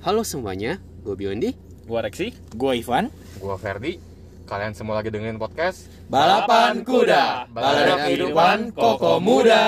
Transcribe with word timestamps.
Halo 0.00 0.24
semuanya, 0.24 0.80
gue 1.04 1.12
Biondi. 1.12 1.52
Gua 1.84 2.00
Reksi. 2.00 2.32
Gua 2.56 2.72
Ivan. 2.72 3.12
Gua 3.36 3.60
Ferdi. 3.60 4.00
Kalian 4.48 4.72
semua 4.72 4.96
lagi 4.96 5.12
dengerin 5.12 5.36
podcast 5.36 5.92
Balapan 6.08 6.80
kuda, 6.88 7.44
balada 7.52 8.08
kehidupan 8.08 8.72
koko 8.72 9.20
muda. 9.20 9.60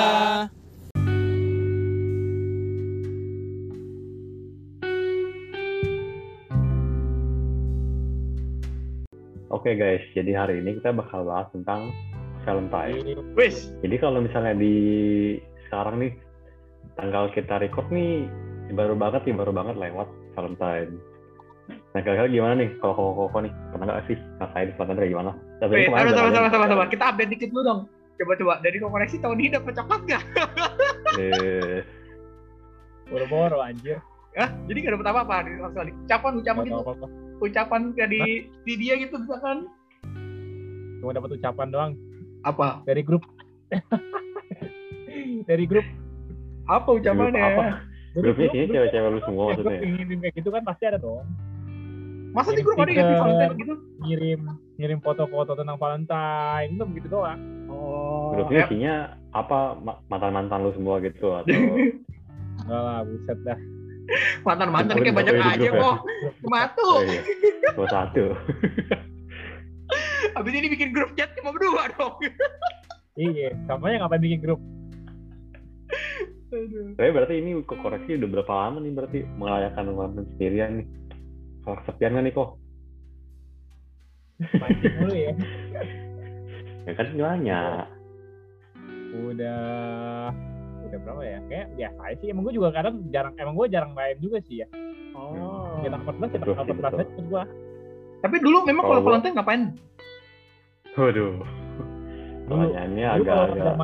Oke 9.53 9.76
guys, 9.76 10.01
jadi 10.17 10.33
hari 10.33 10.64
ini 10.64 10.80
kita 10.80 10.96
bakal 10.96 11.28
bahas 11.28 11.53
tentang 11.53 11.92
Valentine. 12.49 13.21
Wis. 13.37 13.69
Jadi 13.85 14.01
kalau 14.01 14.24
misalnya 14.24 14.56
di 14.56 14.76
sekarang 15.69 16.01
nih 16.01 16.16
tanggal 16.96 17.28
kita 17.37 17.60
record 17.60 17.92
nih 17.92 18.24
baru 18.73 18.96
banget 18.96 19.28
nih 19.28 19.37
baru 19.37 19.52
banget 19.52 19.77
lewat 19.77 20.09
Valentine. 20.34 20.92
Nah 21.93 22.01
kira-kira 22.02 22.29
gimana 22.29 22.55
nih 22.59 22.69
kalau 22.80 22.95
koko-koko 22.97 23.38
nih 23.47 23.52
pernah 23.73 23.84
nggak 23.88 24.05
sih 24.11 24.16
ngerasain 24.19 24.69
Valentine 24.77 24.98
kayak 24.98 25.12
gimana? 25.15 25.33
Tapi 25.62 25.73
Wait, 25.73 25.87
sama 25.88 26.11
sama 26.12 26.30
sama 26.34 26.48
sama 26.51 26.66
sama. 26.69 26.84
Kita 26.88 27.05
update 27.12 27.30
dikit 27.33 27.48
dulu 27.55 27.62
dong. 27.62 27.80
Coba-coba 28.20 28.55
dari 28.60 28.77
koreksi 28.79 29.16
tahun 29.19 29.38
ini 29.41 29.48
dapat 29.57 29.73
coklat 29.79 30.01
nggak? 30.05 30.23
Eh, 31.12 31.79
Boro-boro 33.09 33.60
anjir. 33.60 34.01
Hah? 34.33 34.48
Jadi 34.65 34.79
nggak 34.80 34.95
dapat 34.97 35.09
apa-apa 35.12 35.37
di 35.45 35.51
Australia. 35.60 35.95
Ucapan 36.09 36.33
ucapan 36.41 36.62
gitu, 36.65 36.73
tahu 36.73 36.85
apa-apa. 36.88 37.07
ucapan 37.43 37.80
kayak 37.93 38.10
di 38.15 38.23
di 38.65 38.73
dia 38.79 38.95
gitu 38.96 39.19
misalkan 39.19 39.66
Cuma 41.02 41.10
dapat 41.10 41.30
ucapan 41.35 41.69
doang 41.69 41.93
apa? 42.46 42.80
dari 42.87 43.02
grup. 43.02 43.27
dari 45.51 45.65
grup. 45.66 45.85
Apa 46.71 46.95
grup 46.95 47.02
ucapannya? 47.02 47.43
apa? 47.43 47.65
Grupnya 48.15 48.48
sih 48.48 48.62
cewek-cewek 48.66 49.09
lu 49.09 49.21
semua 49.23 49.45
Ya, 49.45 49.55
grup 49.55 49.65
maksudnya. 49.65 49.80
ngirim 49.89 50.19
kayak 50.21 50.34
gitu 50.37 50.48
kan 50.48 50.62
pasti 50.62 50.84
ada 50.84 50.98
dong. 50.98 51.25
Masa 52.33 52.51
di 52.51 52.61
grup 52.61 52.77
ada 52.77 52.88
yang. 52.88 53.09
Valentine 53.15 53.55
gitu? 53.59 53.74
Ngirim 54.01 54.41
ngirim 54.74 54.99
foto-foto 55.01 55.52
tentang 55.52 55.77
Valentine 55.77 56.71
itu 56.71 56.85
begitu 56.87 57.07
doang. 57.10 57.40
Oh, 57.66 58.33
Grupnya 58.35 58.59
ya. 58.59 58.66
isinya 58.66 58.95
apa 59.30 59.59
ma- 59.77 60.01
mantan-mantan 60.07 60.60
lu 60.60 60.73
semua 60.73 60.96
gitu 60.99 61.33
atau 61.33 61.49
Enggak 62.63 62.80
lah, 62.80 63.01
buset 63.02 63.38
dah. 63.43 63.59
mantan-mantan 64.42 64.96
kayak 64.98 65.14
banyak 65.14 65.34
aja 65.34 65.62
ya. 65.62 65.72
kok. 65.72 65.96
Cuma 66.40 66.60
tuh. 66.70 66.96
Cuma 67.72 67.86
satu. 67.88 68.24
Abis 70.33 70.52
ini 70.52 70.68
bikin 70.68 70.90
grup 70.90 71.12
chat 71.12 71.33
cuma 71.34 71.52
berdua 71.52 71.92
dong. 71.94 72.16
Iya, 73.12 73.52
samanya 73.66 74.02
ngapain 74.02 74.20
bikin 74.20 74.40
grup? 74.40 74.60
Tapi 76.53 77.08
berarti 77.08 77.34
ini 77.41 77.50
kok 77.64 77.81
koreksi 77.81 78.20
udah 78.20 78.28
berapa 78.28 78.53
lama 78.53 78.78
nih 78.84 78.92
berarti 78.92 79.19
merayakan 79.41 79.84
Valentine 79.97 80.28
sendirian 80.36 80.70
nih? 80.84 80.86
Kalau 81.62 81.77
kesepian 81.81 82.12
kan 82.12 82.22
nih 82.22 82.34
kok? 82.34 82.48
Mancing 84.61 84.95
mulu 85.00 85.14
ya. 85.17 85.33
Ya 86.83 86.98
kan 86.98 87.14
banyak. 87.14 87.84
Udah 89.14 89.62
udah 90.83 90.98
berapa 90.98 91.23
ya? 91.23 91.39
Kayak 91.47 91.67
biasa 91.78 92.00
aja 92.03 92.17
sih. 92.19 92.28
Emang 92.34 92.42
gue 92.42 92.55
juga 92.58 92.75
kadang 92.75 93.06
jarang 93.14 93.39
emang 93.39 93.55
gue 93.55 93.67
jarang 93.70 93.95
main 93.95 94.19
juga 94.19 94.42
sih 94.50 94.67
ya. 94.67 94.69
Oh. 95.14 95.78
Cetak 95.78 96.03
14 96.03 96.34
cetak 96.34 96.42
Betul 96.42 96.55
sih, 96.58 96.75
14 96.75 96.75
betul. 96.75 96.98
aja 96.98 97.23
gua. 97.30 97.42
Tapi 98.19 98.36
dulu 98.42 98.58
memang 98.67 98.83
kalau 98.83 99.03
Valentine 99.06 99.34
ngapain? 99.39 99.62
Waduh. 100.98 101.34
Dulu- 101.39 102.50
Pertanyaannya 102.50 103.06
Dulu 103.14 103.23
agak-agak 103.23 103.75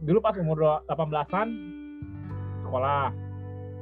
dulu 0.00 0.18
pas 0.18 0.34
umur 0.36 0.58
18-an 0.86 1.48
sekolah. 2.64 3.12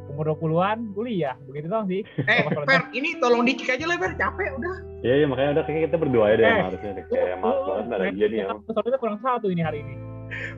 Umur 0.09 0.25
20-an 0.33 0.97
kuliah. 0.97 1.37
Begitu 1.45 1.69
doang 1.69 1.85
sih. 1.85 2.01
Eh, 2.01 2.41
Kalau 2.49 2.65
Fer, 2.65 2.89
ini 2.97 3.21
tolong 3.21 3.45
dicek 3.45 3.77
aja 3.77 3.85
lah, 3.85 4.01
Fer. 4.01 4.17
Capek 4.17 4.57
udah. 4.57 4.75
Iya, 5.05 5.15
iya 5.21 5.27
makanya 5.29 5.51
udah 5.61 5.65
kayaknya 5.69 5.83
kita 5.85 5.97
berdua 6.01 6.23
aja 6.27 6.37
deh 6.41 6.47
Eh. 6.49 6.63
harusnya 6.65 6.91
deh. 6.97 7.05
Kayak 7.13 7.37
maaf 7.39 7.59
banget 7.61 7.85
ada 7.93 8.07
dia 8.11 8.27
nih 8.27 8.39
yang 8.41 8.59
Soalnya 8.65 8.99
kurang 8.99 9.19
satu 9.21 9.47
ini 9.53 9.63
hari 9.63 9.79
ini. 9.85 9.95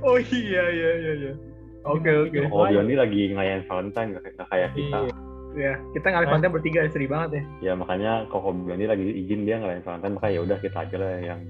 Oh 0.06 0.16
iya 0.18 0.64
iya 0.70 0.90
iya 0.96 1.12
iya. 1.18 1.32
Oke 1.82 2.10
oke. 2.10 2.38
Oh, 2.48 2.66
dia 2.66 2.78
ini 2.78 2.94
lagi 2.94 3.20
ngelayan 3.34 3.66
Valentine 3.66 4.08
nggak 4.14 4.22
nggak 4.38 4.48
kayak 4.48 4.70
kita. 4.72 4.98
Iya. 5.02 5.14
Ya, 5.50 5.72
kita 5.92 6.06
ngalih 6.14 6.28
Eh. 6.30 6.32
konten 6.38 6.50
bertiga 6.54 6.80
seri 6.86 7.06
banget 7.10 7.30
ya. 7.34 7.42
Ya 7.58 7.72
makanya 7.74 8.12
Koko 8.30 8.54
Bioni 8.54 8.86
lagi 8.86 9.02
izin 9.02 9.42
dia 9.42 9.58
ngelayan 9.58 9.82
Valentine 9.82 10.14
makanya 10.14 10.34
ya 10.38 10.42
udah 10.46 10.58
kita 10.62 10.78
aja 10.78 10.94
lah 10.96 11.10
yang 11.18 11.40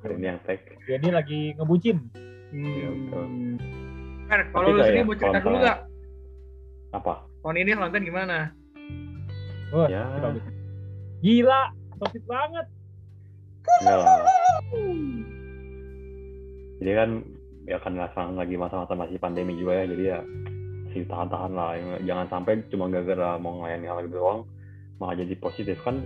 hari 0.00 0.14
ini 0.16 0.26
yang 0.26 0.40
tag. 0.48 0.60
Dia 0.88 0.96
ini 0.96 1.10
lagi 1.12 1.40
ngebucin. 1.54 1.96
Iya, 2.48 2.88
betul. 2.88 3.24
Hmm. 3.24 3.56
Fer, 4.28 4.40
kalau 4.52 4.68
lu 4.68 4.80
sendiri 4.80 5.00
ya, 5.00 5.04
mau 5.04 5.16
cerita 5.16 5.38
dulu 5.40 5.56
nggak? 5.58 5.78
Apa? 6.92 7.12
Tahun 7.40 7.56
ini 7.56 7.70
Valentine 7.72 8.06
gimana? 8.06 8.38
Wah, 9.68 9.88
Ya. 9.88 10.02
kita 10.16 10.26
udah- 10.32 10.54
Gila, 11.18 11.60
sosit 11.98 12.24
banget. 12.24 12.66
Enggak 13.82 13.96
lah. 14.00 14.18
Jadi 16.78 16.92
kan 16.94 17.10
ya 17.68 17.76
kan 17.76 17.92
sekarang 17.92 18.38
lagi 18.38 18.54
masa-masa 18.56 18.94
masih 18.96 19.20
pandemi 19.20 19.52
juga 19.52 19.76
ya 19.76 19.84
jadi 19.84 20.04
ya 20.08 20.18
masih 20.88 21.04
tahan-tahan 21.04 21.52
lah 21.52 21.76
jangan 22.00 22.26
sampai 22.32 22.64
cuma 22.72 22.88
gara-gara 22.88 23.36
mau 23.36 23.60
ngelayani 23.60 23.86
hal 23.86 23.98
itu 24.00 24.16
doang 24.16 24.40
malah 24.96 25.12
jadi 25.12 25.36
positif 25.36 25.76
kan 25.84 26.00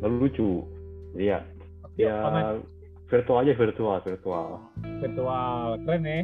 nggak 0.00 0.08
lucu 0.08 0.64
jadi 1.12 1.36
ya 1.36 1.38
ya 2.00 2.14
Online 2.24 2.64
virtual 3.06 3.38
aja 3.42 3.52
virtual 3.54 3.98
virtual. 4.02 4.48
Virtual 5.02 5.78
keren 5.86 6.02
ya. 6.06 6.20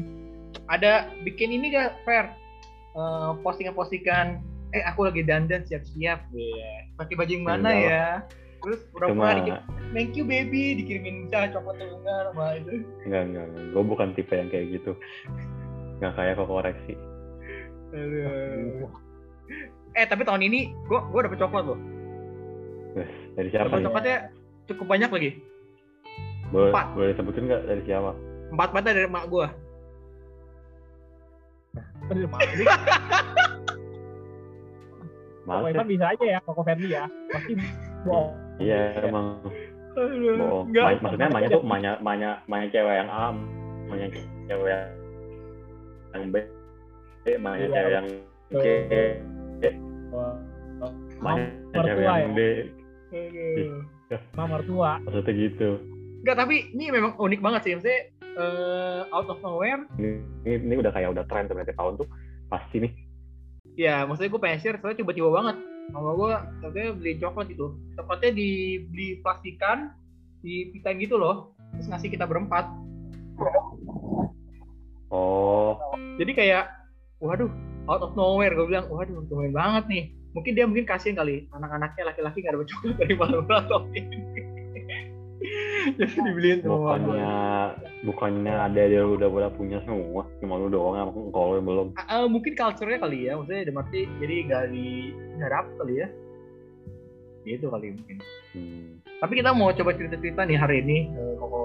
Ada 0.68 0.92
bikin 1.24 1.54
ini 1.54 1.72
gak, 1.72 2.02
Fer? 2.04 2.34
Eh, 2.92 3.30
postingan-postingan 3.40 4.42
eh 4.72 4.84
aku 4.88 5.08
lagi 5.08 5.24
dandan 5.24 5.64
siap-siap. 5.68 6.28
Pakai 6.96 7.14
baju 7.16 7.32
yang 7.32 7.44
mana 7.44 7.68
Enggak 7.72 7.88
ya? 7.88 8.06
Terus 8.62 8.80
cuma 8.94 8.94
pura-pura 8.94 9.32
dikit 9.42 9.56
thank 9.92 10.16
you 10.16 10.24
baby 10.24 10.78
dikirimin 10.78 11.28
misalnya 11.28 11.52
coklat 11.58 11.76
atau 11.82 11.96
enggak 12.00 12.20
sama 12.30 12.46
itu. 12.56 12.70
Enggak 13.04 13.22
enggak, 13.28 13.46
gue 13.74 13.82
bukan 13.84 14.08
tipe 14.16 14.34
yang 14.34 14.48
kayak 14.48 14.66
gitu. 14.80 14.92
Nggak 16.00 16.12
kayak 16.16 16.32
kok 16.40 16.48
koreksi. 16.48 16.94
Aduh. 17.92 18.88
eh 19.92 20.08
tapi 20.08 20.24
tahun 20.24 20.40
ini 20.48 20.72
gua 20.88 21.04
gua 21.12 21.28
dapet 21.28 21.36
coklat 21.36 21.64
loh. 21.68 21.80
Dari 23.36 23.48
siapa 23.52 23.68
dapet 23.68 23.84
nih? 23.84 23.86
coklatnya 23.90 24.16
cukup 24.72 24.86
banyak 24.88 25.10
lagi 25.12 25.30
boleh 26.52 26.70
empat. 26.70 26.86
boleh 26.92 27.12
sebutin 27.16 27.44
nggak 27.48 27.62
dari 27.64 27.82
siapa 27.82 28.12
empat 28.52 28.68
mata 28.70 28.88
dari. 28.92 29.08
Jadi, 32.04 32.28
Koko 35.42 35.48
Masa? 35.48 35.68
Ivan 35.72 35.86
bisa 35.88 36.06
aja 36.06 36.24
ya, 36.28 36.38
Koko 36.44 36.60
Ferdi 36.62 36.86
ya. 36.86 37.04
Pasti 37.32 37.52
bohong. 38.04 38.28
iya 38.58 38.80
emang 39.00 39.40
Aduh, 39.92 40.36
bohong 40.36 40.64
enggak 40.68 40.84
Ma- 40.84 41.00
maksudnya 41.02 41.28
mainnya 41.28 41.50
tuh 41.50 41.62
mainnya 41.64 41.92
mainnya 41.98 42.30
mainnya 42.46 42.68
cewek 42.70 42.94
yang 42.94 43.08
A 43.08 43.24
mainnya 43.86 44.08
cewek 44.46 44.68
yang 44.68 44.84
yang 46.12 46.24
B 46.28 46.34
mainnya 47.38 47.66
Iya. 47.66 47.72
cewek 47.72 47.92
yang 47.92 48.06
C 48.52 48.64
mertua 51.72 51.82
cewek 51.88 52.04
ya? 52.04 52.14
yang 52.18 52.32
D. 52.34 52.40
Mama 54.32 54.60
mertua. 54.60 54.90
maksudnya 55.00 55.32
gitu 55.32 55.70
Enggak, 56.22 56.36
tapi 56.38 56.70
ini 56.70 56.94
memang 56.94 57.18
unik 57.18 57.40
banget 57.42 57.60
sih. 57.66 57.72
Maksudnya 57.74 58.00
eh, 58.22 59.02
out 59.10 59.26
of 59.26 59.42
nowhere. 59.42 59.84
ini, 59.98 60.22
ini, 60.46 60.56
ini 60.62 60.74
udah 60.78 60.94
kayak 60.94 61.10
udah 61.12 61.24
tren 61.26 61.50
sebenarnya 61.50 61.74
tahun 61.74 61.98
tuh 61.98 62.08
pasti 62.48 62.78
nih 62.84 62.92
Ya, 63.72 64.04
maksudnya 64.04 64.28
gue 64.28 64.42
pengen 64.42 64.60
share, 64.60 64.76
soalnya 64.76 65.00
tiba-tiba 65.00 65.32
banget. 65.32 65.56
Mama 65.96 66.12
gue 66.12 66.32
katanya 66.60 66.92
beli 66.92 67.12
coklat 67.16 67.46
gitu. 67.48 67.72
Tepatnya 67.96 68.30
dibeli 68.36 69.08
plastikan, 69.24 69.96
dipitain 70.44 71.00
gitu 71.00 71.16
loh. 71.16 71.56
Terus 71.72 71.88
ngasih 71.88 72.12
kita 72.12 72.28
berempat. 72.28 72.68
oh 75.08 75.80
Jadi 76.20 76.32
kayak, 76.36 76.68
waduh, 77.24 77.48
out 77.88 78.04
of 78.04 78.12
nowhere. 78.12 78.52
Gue 78.52 78.68
bilang, 78.68 78.92
waduh, 78.92 79.24
lumayan 79.24 79.56
banget 79.56 79.84
nih. 79.88 80.04
Mungkin 80.36 80.52
dia 80.52 80.64
mungkin 80.68 80.84
kasihan 80.84 81.24
kali. 81.24 81.48
Anak-anaknya 81.56 82.12
laki-laki 82.12 82.44
gak 82.44 82.52
dapet 82.52 82.68
coklat 82.76 82.96
dari 83.00 83.14
ini. 83.96 84.41
Jadi 85.98 86.14
dibeliin 86.22 86.58
semua. 86.62 86.94
bukannya 86.94 87.34
bukannya 88.06 88.54
ada 88.54 88.82
dia 88.86 89.02
udah 89.02 89.28
udah 89.28 89.50
punya 89.54 89.78
semua 89.82 90.26
cuma 90.38 90.58
lu 90.58 90.70
doang 90.70 90.94
yang 90.98 91.08
kalau 91.34 91.58
yang 91.58 91.66
belum 91.66 91.86
ah, 91.98 92.26
mungkin 92.26 92.52
culture-nya 92.54 92.98
kali 93.02 93.18
ya. 93.26 93.38
Maksudnya 93.38 93.66
dalam 93.66 93.80
arti, 93.82 94.00
jadi 94.22 94.34
gak 94.46 94.64
di... 94.70 94.86
Gak 95.38 95.50
dapet 95.50 95.72
kali 95.78 95.94
ya. 95.98 96.08
Gitu 97.42 97.66
kali 97.66 97.86
mungkin. 97.98 98.16
hmm. 98.54 98.88
Tapi 99.22 99.32
kita 99.38 99.50
mau 99.54 99.70
coba 99.70 99.90
cerita-cerita 99.94 100.42
nih 100.46 100.58
hari 100.58 100.82
ini 100.82 101.10
koko 101.38 101.58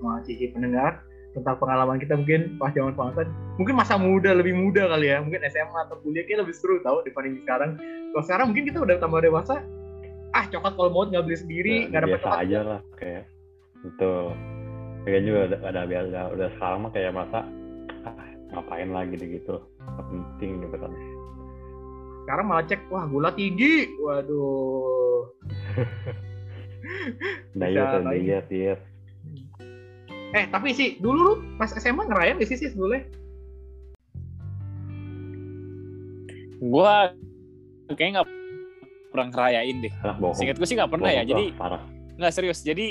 sama 0.00 0.20
cici 0.24 0.48
pendengar 0.52 1.00
tentang 1.32 1.56
pengalaman 1.56 1.96
kita 1.96 2.16
mungkin 2.16 2.60
pas 2.60 2.72
zaman 2.76 2.92
Valentine. 2.92 3.32
Mungkin 3.56 3.74
masa 3.76 3.96
muda 3.96 4.36
lebih 4.36 4.52
muda 4.52 4.88
kali 4.88 5.08
ya, 5.12 5.20
mungkin 5.24 5.40
SMA 5.48 5.78
atau 5.88 5.96
kuliah 6.04 6.24
kita 6.28 6.44
lebih 6.44 6.56
seru 6.56 6.80
tahu 6.84 7.00
dibanding 7.04 7.40
sekarang. 7.44 7.80
Kalau 8.12 8.24
sekarang 8.28 8.46
mungkin 8.52 8.64
kita 8.68 8.78
udah 8.84 8.96
tambah 9.00 9.20
dewasa, 9.24 9.64
ah 10.36 10.44
coklat 10.52 10.72
kalau 10.76 10.90
mau 10.92 11.04
nggak 11.08 11.24
beli 11.24 11.36
sendiri, 11.40 11.74
Ya, 11.84 11.88
nggak 11.88 12.00
dapat 12.04 12.12
biasa 12.12 12.24
coklat. 12.28 12.44
aja 12.44 12.58
lah 12.60 12.80
kayak 13.00 13.22
betul. 13.82 14.34
Kayak 15.02 15.22
juga 15.26 15.38
ada, 15.44 15.56
ada 15.66 15.80
biasa 15.84 16.18
udah 16.30 16.48
sekarang 16.54 16.78
mah 16.80 16.92
kayak 16.94 17.12
masa 17.12 17.38
ah, 18.02 18.14
ngapain 18.52 18.90
lagi 18.90 19.14
gitu 19.14 19.26
gitu. 19.28 19.54
Nggak 19.78 20.06
penting 20.08 20.50
gitu 20.62 20.76
kan. 20.78 20.92
Sekarang 22.22 22.46
malah 22.46 22.64
cek 22.64 22.80
wah 22.88 23.04
gula 23.04 23.30
tinggi. 23.34 23.90
Waduh. 23.98 25.26
Diet 27.52 27.72
Bisa 27.74 27.98
ya, 27.98 27.98
lagi. 27.98 28.20
diet 28.22 28.46
diet. 28.46 28.80
Eh 30.32 30.44
tapi 30.48 30.72
sih 30.72 30.96
dulu 30.96 31.18
lu 31.20 31.32
pas 31.58 31.68
SMA 31.68 32.08
ngerayain 32.08 32.40
gak 32.40 32.48
sih 32.48 32.56
sih 32.56 32.72
boleh 32.72 33.04
Gua 36.62 37.10
kayaknya 37.92 38.22
nggak 38.22 38.30
pernah 39.10 39.26
ngerayain 39.28 39.76
deh. 39.82 39.92
anak 40.00 40.16
bohong. 40.22 40.38
Singkat 40.38 40.56
gue 40.56 40.64
sih 40.64 40.76
nggak 40.78 40.88
pernah 40.88 41.10
ya. 41.10 41.20
Bohong 41.20 41.26
tuh 41.26 41.32
Jadi 41.34 41.44
parah. 41.58 41.82
nggak 42.16 42.32
serius. 42.32 42.60
Jadi 42.62 42.86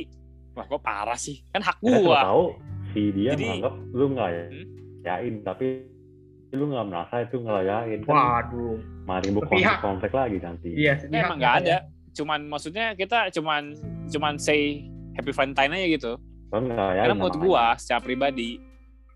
wah 0.51 0.65
kok 0.65 0.81
parah 0.81 1.15
sih. 1.15 1.39
Kan 1.49 1.61
hak 1.61 1.77
ya, 1.77 1.97
gua. 1.97 2.19
tahu 2.23 2.45
si 2.91 3.01
dia 3.11 3.31
Jadi- 3.33 3.43
menganggap 3.45 3.73
lu 3.89 4.05
Hmm? 4.05 4.13
ngerayain 4.13 5.35
tapi 5.41 5.65
lu 6.51 6.63
nggak 6.67 6.85
merasa 6.85 7.15
itu 7.21 7.37
ngerayain 7.37 7.99
kan 8.03 8.11
waduh 8.11 8.75
mari 9.01 9.27
bu 9.29 9.39
Sepihak. 9.41 9.79
konflik 9.79 10.11
lagi 10.11 10.37
nanti 10.37 10.69
iya 10.69 10.93
sepihak 10.93 11.23
emang 11.25 11.37
nggak 11.39 11.55
ya. 11.55 11.61
ada. 11.63 11.77
Cuman 12.11 12.39
maksudnya 12.45 12.85
kita 12.93 13.31
cuman 13.31 13.71
cuman 14.07 14.35
say 14.35 14.83
happy 15.13 15.31
Valentine 15.31 15.71
aja 15.71 15.87
gitu. 15.89 16.11
Lu 16.51 16.59
ngerayain 16.61 17.01
Karena 17.01 17.15
menurut 17.15 17.37
gua 17.39 17.65
secara 17.75 17.99
pribadi 17.99 18.59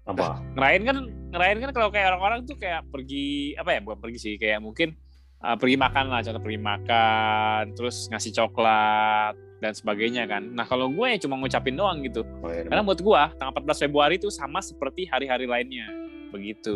apa 0.06 0.40
ngerayain 0.54 0.84
kan 0.86 0.98
ngerayain 1.34 1.60
kan 1.60 1.72
kalau 1.74 1.90
kayak 1.90 2.08
orang-orang 2.08 2.46
tuh 2.46 2.56
kayak 2.56 2.86
pergi 2.88 3.26
apa 3.56 3.70
ya 3.70 3.80
bukan 3.82 3.98
pergi 4.00 4.18
sih 4.18 4.34
kayak 4.38 4.62
mungkin 4.62 4.94
uh, 5.42 5.56
pergi 5.56 5.76
makan 5.76 6.06
lah 6.08 6.20
contoh 6.22 6.40
pergi 6.40 6.60
makan 6.60 7.62
terus 7.74 8.08
ngasih 8.08 8.32
coklat 8.32 9.34
dan 9.58 9.72
sebagainya 9.72 10.28
kan. 10.28 10.52
Nah 10.52 10.64
kalau 10.64 10.88
gue 10.88 11.08
ya 11.10 11.18
cuma 11.18 11.36
ngucapin 11.36 11.74
doang 11.74 12.04
gitu. 12.04 12.22
Oh, 12.44 12.52
iya, 12.52 12.64
karena 12.64 12.84
buat 12.84 13.00
gue 13.00 13.22
tanggal 13.36 13.54
14 13.56 13.84
Februari 13.88 14.16
itu 14.16 14.30
sama 14.30 14.60
seperti 14.60 15.08
hari-hari 15.08 15.48
lainnya. 15.48 15.88
Begitu. 16.30 16.76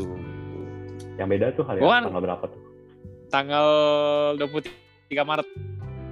Yang 1.15 1.27
beda 1.29 1.45
tuh 1.53 1.63
hari 1.63 1.79
kan- 1.79 2.07
tanggal 2.07 2.23
berapa 2.23 2.43
tuh? 2.47 2.61
Tanggal 3.29 3.67
23 4.41 4.73
Maret. 5.21 5.47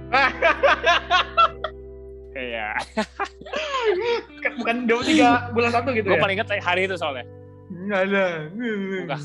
Iya, 2.38 2.70
Kan 4.38 4.52
bukan 4.62 4.76
23 4.86 5.50
bulan 5.50 5.70
satu 5.74 5.90
gitu 5.90 6.06
gue 6.06 6.14
ya? 6.14 6.22
paling 6.22 6.38
inget 6.38 6.48
hari 6.62 6.86
itu 6.86 6.94
soalnya. 6.94 7.26
nggak 7.66 8.00
ada. 8.06 8.24
Bukan. 8.54 9.22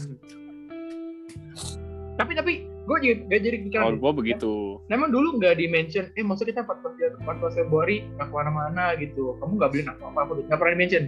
tapi 2.13 2.31
tapi 2.33 2.53
gue 2.83 2.97
juga 2.99 3.15
gak 3.25 3.41
jadi 3.41 3.57
pikiran 3.61 3.83
Kalau 3.85 3.97
gue 3.97 4.11
begitu. 4.13 4.53
Memang 4.85 5.09
dulu 5.09 5.27
nggak 5.37 5.55
di 5.55 5.65
mention, 5.65 6.05
eh 6.09 6.21
maksudnya 6.21 6.51
kita 6.53 6.61
14, 6.65 6.93
Jan- 6.93 7.17
14 7.17 7.55
Februari 7.55 8.03
nggak 8.09 8.27
ke 8.27 8.33
mana-mana 8.33 8.85
gitu. 8.95 9.35
Kamu 9.37 9.51
nggak 9.53 9.69
beliin 9.69 9.89
apa-apa, 9.89 10.19
aku 10.21 10.31
nggak 10.43 10.57
pernah 10.57 10.73
di 10.73 10.79
mention. 10.79 11.03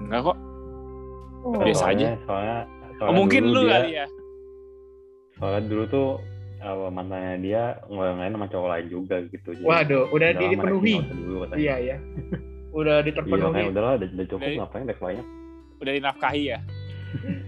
Enggak 0.00 0.20
kok. 0.24 0.36
Oh, 1.40 1.54
Biasa 1.56 1.78
soalnya, 1.80 2.10
aja. 2.12 2.24
soalnya, 2.26 2.58
Oh, 2.58 2.90
soalnya 2.98 3.14
mungkin 3.14 3.42
dulu 3.44 3.54
lu 3.54 3.62
dia, 3.62 3.72
kali 3.72 3.90
ya. 3.92 4.06
soalnya 5.32 5.62
dulu 5.62 5.82
tuh 5.86 6.06
uh, 6.58 6.88
mantannya 6.88 7.34
dia 7.38 7.62
ngelain 7.86 8.32
sama 8.32 8.46
cowok 8.48 8.68
lain 8.68 8.86
juga 8.88 9.16
gitu 9.22 9.48
jadi 9.52 9.62
Waduh, 9.62 10.02
udah 10.10 10.28
udah 10.32 10.48
dipenuhi. 10.48 10.94
dulu 11.04 11.36
katanya 11.44 11.60
Iya 11.60 11.74
ya. 11.78 11.96
Udah 12.72 12.96
iya 12.96 13.04
diterpenuhi. 13.04 13.42
makanya 13.46 13.68
udahlah 13.70 13.92
udah, 13.94 14.08
udah 14.10 14.26
cukup 14.26 14.42
Dari- 14.42 14.58
ngapain 14.58 14.84
dek 14.84 14.98
lainnya 14.98 15.24
Udah 15.76 15.92
dinafkahi 15.92 16.42
ya. 16.46 16.58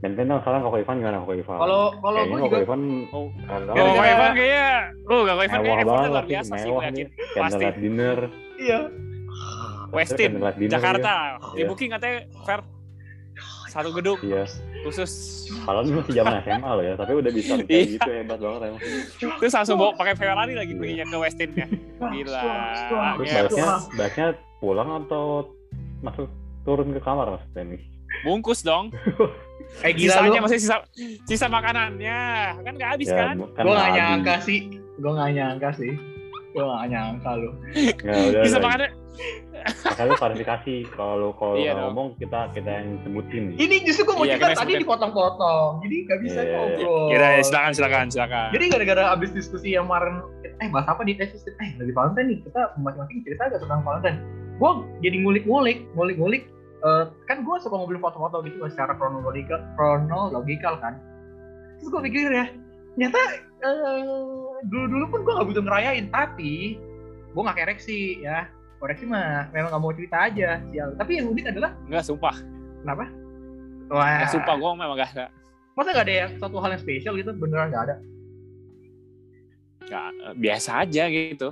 dan 0.00 0.16
kan 0.16 0.40
sekarang 0.40 0.60
koko 0.62 0.76
Ivan 0.78 0.96
gimana 0.96 1.16
koko 1.20 1.34
Ivan 1.34 1.56
Kalau 1.58 1.82
kalau 1.94 2.20
gue 2.20 2.32
koko 2.32 2.46
juga 2.46 2.58
Ivan 2.58 2.80
Oh. 3.10 3.26
kalau 3.44 3.72
Oh, 3.72 3.92
Kak 3.92 4.06
Ivan 4.06 4.30
kayaknya, 4.32 4.66
oh 5.04 5.20
Kak 5.20 5.34
Ivan 5.34 5.48
kayaknya 5.50 5.60
effortnya 5.60 5.84
banget 5.86 6.10
luar 6.10 6.24
biasa 6.24 6.50
sih 6.50 6.56
gue 6.56 6.66
mewah 6.66 6.84
yakin. 6.84 7.06
Pasti. 7.06 7.34
candlelight 7.34 7.78
dinner 7.78 8.18
iya. 8.56 8.80
Westin, 9.90 10.30
Jakarta. 10.64 11.14
Iya. 11.50 11.52
Di 11.52 11.62
booking 11.64 11.90
katanya 11.90 12.18
fair. 12.42 12.60
Satu 13.66 13.90
gedung 13.90 14.18
iya 14.20 14.42
khusus. 14.80 15.12
kalau 15.62 15.84
ini 15.84 15.94
masih 15.94 16.14
zaman 16.16 16.40
SMA 16.40 16.70
loh 16.72 16.82
ya 16.82 16.94
tapi 16.96 17.12
udah 17.12 17.30
bisa 17.30 17.54
kayak 17.60 17.70
Iya. 17.70 17.92
gitu 17.92 18.10
hebat 18.10 18.38
banget 18.40 18.60
emang 18.66 18.80
Terus 19.38 19.52
langsung 19.52 19.76
bawa 19.76 19.92
pakai 19.94 20.14
Ferrari 20.16 20.54
lagi 20.54 20.72
perginya 20.72 21.04
ke 21.04 21.16
Westinnya. 21.16 21.66
Gila. 22.00 22.42
terus 23.14 23.28
Iya. 23.28 23.42
baiknya 23.44 23.66
baiknya 23.94 24.26
pulang 24.58 24.90
atau 24.98 25.46
masuk 26.00 26.26
turun 26.62 26.90
ke 26.90 26.98
kamar 26.98 27.30
maksudnya 27.30 27.62
nih 27.68 27.80
Bungkus 28.20 28.60
dong. 28.60 28.90
Eh 29.80 29.92
gila 29.96 30.12
lu. 30.12 30.34
Sisanya 30.34 30.40
masih 30.44 30.58
sisa 30.60 30.76
sisa 31.24 31.46
makanannya. 31.48 32.20
Kan 32.62 32.72
nggak 32.76 32.90
habis 32.98 33.08
ya 33.08 33.16
kan? 33.16 33.34
kan 33.56 33.62
Gue 33.64 33.72
nggak 33.72 33.88
habis. 33.88 33.98
nyangka 34.00 34.34
sih. 34.44 34.60
Gue 35.00 35.12
nggak 35.16 35.30
nyangka 35.32 35.68
sih. 35.78 35.92
Gue 36.50 36.62
nggak 36.66 36.86
nyangka 36.90 37.30
lu. 37.38 37.50
Nggak, 38.02 38.18
udah, 38.30 38.42
Sisa 38.44 38.58
makanannya. 38.58 38.90
Makanya 39.60 40.08
lu 40.08 40.14
klarifikasi 40.16 40.74
kalau 40.96 41.14
lu 41.20 41.28
kalau 41.36 41.54
Iya 41.60 41.76
ngomong 41.76 42.16
kita 42.16 42.48
kita 42.56 42.70
yang 42.70 42.88
sebutin 43.04 43.42
nih. 43.52 43.56
Ini 43.60 43.76
justru 43.84 44.02
gue 44.08 44.14
mau 44.16 44.24
Iya, 44.24 44.40
cerita 44.40 44.48
kita 44.48 44.60
tadi 44.64 44.72
dipotong-potong. 44.80 45.70
Jadi 45.84 45.96
nggak 46.08 46.18
bisa 46.24 46.40
Iya, 46.40 46.44
iya, 46.44 46.48
iya. 46.48 46.58
ngobrol. 46.80 47.08
Kira 47.12 47.26
silakan 47.44 47.72
silakan 47.76 48.06
silakan. 48.08 48.48
Jadi 48.56 48.64
gara-gara 48.72 49.02
abis 49.12 49.30
diskusi 49.36 49.68
yang 49.76 49.84
kemarin, 49.84 50.14
eh 50.64 50.68
bahas 50.72 50.88
apa 50.88 51.02
di 51.04 51.12
eh, 51.20 51.28
eh 51.28 51.70
lagi 51.76 51.92
Valentine 51.92 52.26
nih, 52.32 52.38
kita 52.48 52.60
masing-masing 52.80 53.18
cerita 53.28 53.42
agak 53.52 53.60
tentang 53.60 53.80
Valentine. 53.84 54.18
Gue 54.56 54.70
jadi 55.04 55.16
ngulik-ngulik, 55.20 55.78
ngulik-ngulik. 55.92 56.42
Eh, 56.80 57.04
kan 57.24 57.40
gue 57.40 57.56
suka 57.60 57.74
ngobrolin 57.74 58.00
foto-foto 58.00 58.40
gitu 58.42 58.64
secara 58.66 58.96
kronologikal, 58.96 59.60
kronologikal 59.74 60.80
kan. 60.80 60.96
Terus 61.78 61.88
gue 61.88 62.00
pikir 62.08 62.28
ya, 62.28 62.46
ternyata 62.94 63.20
eh, 63.60 64.00
dulu-dulu 64.64 65.04
pun 65.08 65.20
gue 65.24 65.32
gak 65.32 65.48
butuh 65.48 65.64
ngerayain, 65.64 66.06
tapi 66.08 66.76
gue 67.30 67.42
gak 67.42 67.58
koreksi 67.58 68.20
ya. 68.20 68.48
Koreksi 68.80 69.04
mah 69.04 69.52
memang 69.52 69.76
gak 69.76 69.82
mau 69.84 69.92
cerita 69.92 70.24
aja, 70.24 70.56
sial. 70.72 70.96
Tapi 70.96 71.20
yang 71.20 71.28
unik 71.28 71.52
adalah, 71.52 71.76
Enggak 71.84 72.04
sumpah. 72.08 72.36
kenapa? 72.80 73.04
Wah, 73.92 74.08
Enggak 74.16 74.32
sumpah 74.32 74.54
gue 74.56 74.70
memang 74.72 74.96
gak 74.96 75.12
ada. 75.16 75.26
masa 75.76 75.96
gak 75.96 76.06
ada 76.08 76.14
yang 76.26 76.30
satu 76.40 76.56
hal 76.60 76.70
yang 76.72 76.82
spesial 76.82 77.12
gitu, 77.16 77.30
beneran 77.36 77.68
gak 77.72 77.84
ada. 77.88 77.96
Nggak, 79.80 80.08
biasa 80.38 80.70
aja 80.86 81.04
gitu. 81.08 81.48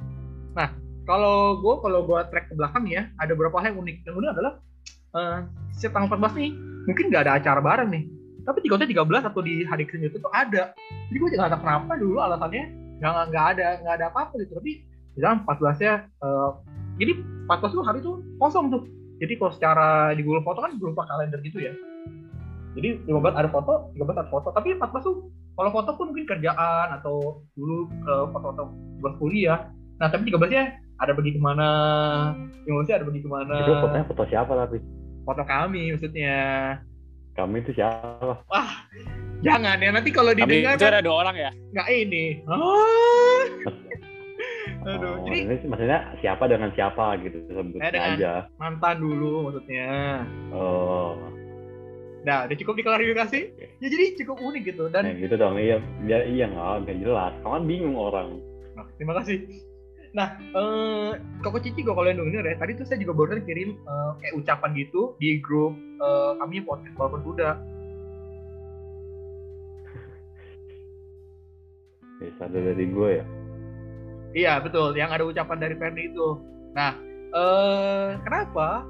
kalau 1.08 1.56
gue 1.64 1.74
kalau 1.80 2.00
gue 2.04 2.20
track 2.28 2.52
ke 2.52 2.54
belakang 2.54 2.84
ya 2.84 3.08
ada 3.16 3.32
beberapa 3.32 3.56
hal 3.64 3.72
yang 3.72 3.80
unik 3.80 3.96
yang 4.04 4.16
unik 4.20 4.30
adalah 4.36 4.52
si 5.74 5.86
tanggal 5.88 6.18
14 6.18 6.38
nih 6.38 6.50
mungkin 6.88 7.04
nggak 7.12 7.22
ada 7.28 7.32
acara 7.36 7.60
bareng 7.60 7.90
nih. 7.92 8.04
Tapi 8.48 8.58
di 8.64 8.68
kota 8.72 8.88
13 8.88 9.28
atau 9.28 9.40
di 9.44 9.60
hari 9.68 9.84
Senin 9.92 10.08
itu 10.08 10.16
tuh 10.24 10.32
ada. 10.32 10.72
Jadi 11.12 11.16
gue 11.20 11.28
juga 11.36 11.40
nggak 11.44 11.52
tahu 11.52 11.62
kenapa 11.64 11.92
dulu 12.00 12.16
alasannya 12.16 12.64
nggak 12.98 13.12
nggak 13.28 13.44
ada 13.56 13.66
nggak 13.84 13.94
ada 14.00 14.06
apa-apa 14.08 14.34
gitu. 14.40 14.52
Tapi 14.56 14.70
misalnya 15.16 15.44
14 15.44 15.84
nya 15.84 15.92
eh, 16.08 16.50
jadi 16.98 17.12
14 17.44 17.76
tuh 17.76 17.84
hari 17.84 17.98
tuh 18.00 18.16
kosong 18.40 18.72
tuh. 18.72 18.82
Jadi 19.20 19.32
kalau 19.36 19.52
secara 19.52 19.86
di 20.16 20.22
Google 20.24 20.46
Foto 20.46 20.64
kan 20.64 20.72
berupa 20.80 21.04
kalender 21.04 21.40
gitu 21.44 21.60
ya. 21.60 21.72
Jadi 22.72 23.04
15 23.04 23.36
ada 23.36 23.48
foto 23.52 23.92
13 23.92 24.16
ada 24.16 24.30
foto. 24.32 24.48
Tapi 24.54 24.80
14 24.80 25.04
tuh 25.04 25.16
kalau 25.58 25.70
foto 25.74 25.90
pun 25.98 26.06
mungkin 26.14 26.24
kerjaan 26.24 26.88
atau 26.96 27.44
dulu 27.52 27.90
eh, 27.90 28.24
foto-foto 28.32 28.64
buat 29.04 29.14
kuliah. 29.20 29.68
Nah 30.00 30.08
tapi 30.08 30.30
13 30.32 30.54
nya 30.54 30.64
ada 30.98 31.12
pergi 31.14 31.36
ke 31.36 31.40
mana 31.42 31.68
yang 32.66 32.80
maksudnya 32.80 32.96
ada 33.02 33.06
pergi 33.06 33.20
ke 33.22 33.30
mana. 33.30 33.54
Itu 33.60 33.72
fotonya 33.82 34.06
foto 34.08 34.24
siapa 34.26 34.52
tapi? 34.56 34.78
Foto 35.28 35.44
kami 35.44 35.92
maksudnya 35.92 36.36
Kami 37.36 37.60
itu 37.60 37.70
siapa? 37.70 38.40
jangan 39.38 39.78
ya 39.78 39.92
nanti 39.92 40.10
kalau 40.10 40.32
didengar 40.32 40.74
itu 40.74 40.82
kan 40.82 40.90
ada 40.90 40.98
dua 40.98 41.16
orang 41.22 41.36
ya. 41.38 41.50
nggak 41.70 41.88
ini 41.92 42.24
ah. 42.50 43.44
aduh 44.88 45.14
Oh, 45.14 45.26
jadi 45.26 45.38
ini 45.44 45.54
maksudnya 45.64 45.98
siapa 46.18 46.44
dengan 46.46 46.72
siapa 46.72 47.20
gitu 47.20 47.36
sebutnya 47.46 47.78
Eh, 47.80 47.92
dengan- 47.92 48.16
aja. 48.16 48.32
mantan 48.56 48.96
dulu 48.98 49.46
maksudnya 49.46 50.24
Oh, 50.50 51.14
nah 52.24 52.48
udah 52.48 52.56
cukup 52.56 52.74
diklarifikasi 52.74 53.40
ya 53.54 53.68
jadi 53.84 54.04
cukup 54.16 54.40
unik 54.40 54.62
gitu 54.66 54.84
dan 54.88 55.06
nah 55.06 55.14
gitu 55.14 55.34
dong. 55.34 55.54
Iya, 55.54 55.78
biar 56.02 56.22
iya 56.26 56.46
nggak 56.50 56.98
jelas. 56.98 57.30
Kamu 57.40 57.52
kan 57.52 57.64
bingung 57.64 57.94
orang. 57.94 58.42
Nah, 58.74 58.86
terima 58.96 59.14
kasih. 59.14 59.46
Nah, 60.16 60.40
eh, 60.40 61.20
Koko 61.44 61.60
Cici 61.60 61.84
gue 61.84 61.92
kalau 61.92 62.08
yang 62.08 62.24
denger 62.24 62.48
ya, 62.48 62.56
tadi 62.56 62.72
tuh 62.80 62.88
saya 62.88 62.96
juga 63.00 63.12
baru 63.12 63.40
kirim 63.44 63.76
eh, 63.76 64.10
kayak 64.24 64.34
ucapan 64.40 64.72
gitu 64.76 65.12
di 65.20 65.36
grup 65.40 65.76
eh, 65.76 66.32
kami 66.40 66.60
podcast 66.64 66.96
Walaupun 66.96 67.22
Kuda. 67.28 67.50
Bisa 72.24 72.48
ada 72.48 72.58
dari 72.58 72.86
gue 72.88 73.10
ya. 73.20 73.24
Iya 74.36 74.60
betul, 74.60 74.92
yang 74.96 75.12
ada 75.12 75.24
ucapan 75.24 75.58
dari 75.60 75.74
Ferdi 75.76 76.02
itu. 76.12 76.38
Nah, 76.72 76.96
eh, 77.32 78.08
kenapa? 78.24 78.84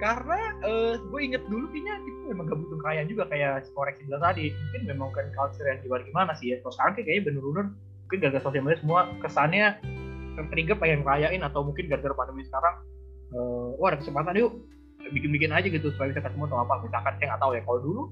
Karena 0.00 0.40
eh, 0.64 0.94
gue 0.96 1.20
inget 1.20 1.44
dulu 1.48 1.68
kayaknya 1.72 1.94
kita 2.04 2.18
memang 2.32 2.48
gak 2.48 2.58
butuh 2.64 2.76
kekayaan 2.80 3.08
juga 3.08 3.24
kayak 3.28 3.64
si 3.64 3.70
koreksi 3.72 4.02
bilang 4.08 4.24
tadi. 4.24 4.52
Mungkin 4.52 4.82
memang 4.88 5.08
kan 5.12 5.28
culture 5.36 5.68
yang 5.68 5.80
gimana 5.84 6.02
gimana 6.04 6.32
sih 6.36 6.52
ya. 6.52 6.56
Kalau 6.64 6.72
sekarang 6.72 6.92
kayak 6.96 7.06
kayaknya 7.08 7.24
bener-bener 7.28 7.66
mungkin 8.08 8.18
gara-gara 8.26 8.42
sosial 8.42 8.64
media 8.64 8.80
semua 8.80 9.00
kesannya 9.22 9.66
tertrigger 10.46 10.76
pengen 10.78 11.04
ngerayain 11.04 11.42
atau 11.44 11.60
mungkin 11.66 11.90
gara-gara 11.90 12.14
pandemi 12.16 12.46
sekarang 12.46 12.74
eh, 13.34 13.68
wah 13.76 13.88
ada 13.92 13.98
kesempatan 14.00 14.40
yuk 14.40 14.52
bikin-bikin 15.10 15.50
aja 15.50 15.66
gitu 15.66 15.90
supaya 15.92 16.12
bisa 16.12 16.22
ketemu 16.22 16.44
atau 16.48 16.58
apa 16.60 16.74
misalkan 16.84 17.12
saya 17.18 17.26
nggak 17.34 17.42
tahu 17.42 17.52
ya 17.56 17.62
kalau 17.64 17.78
dulu 17.80 18.02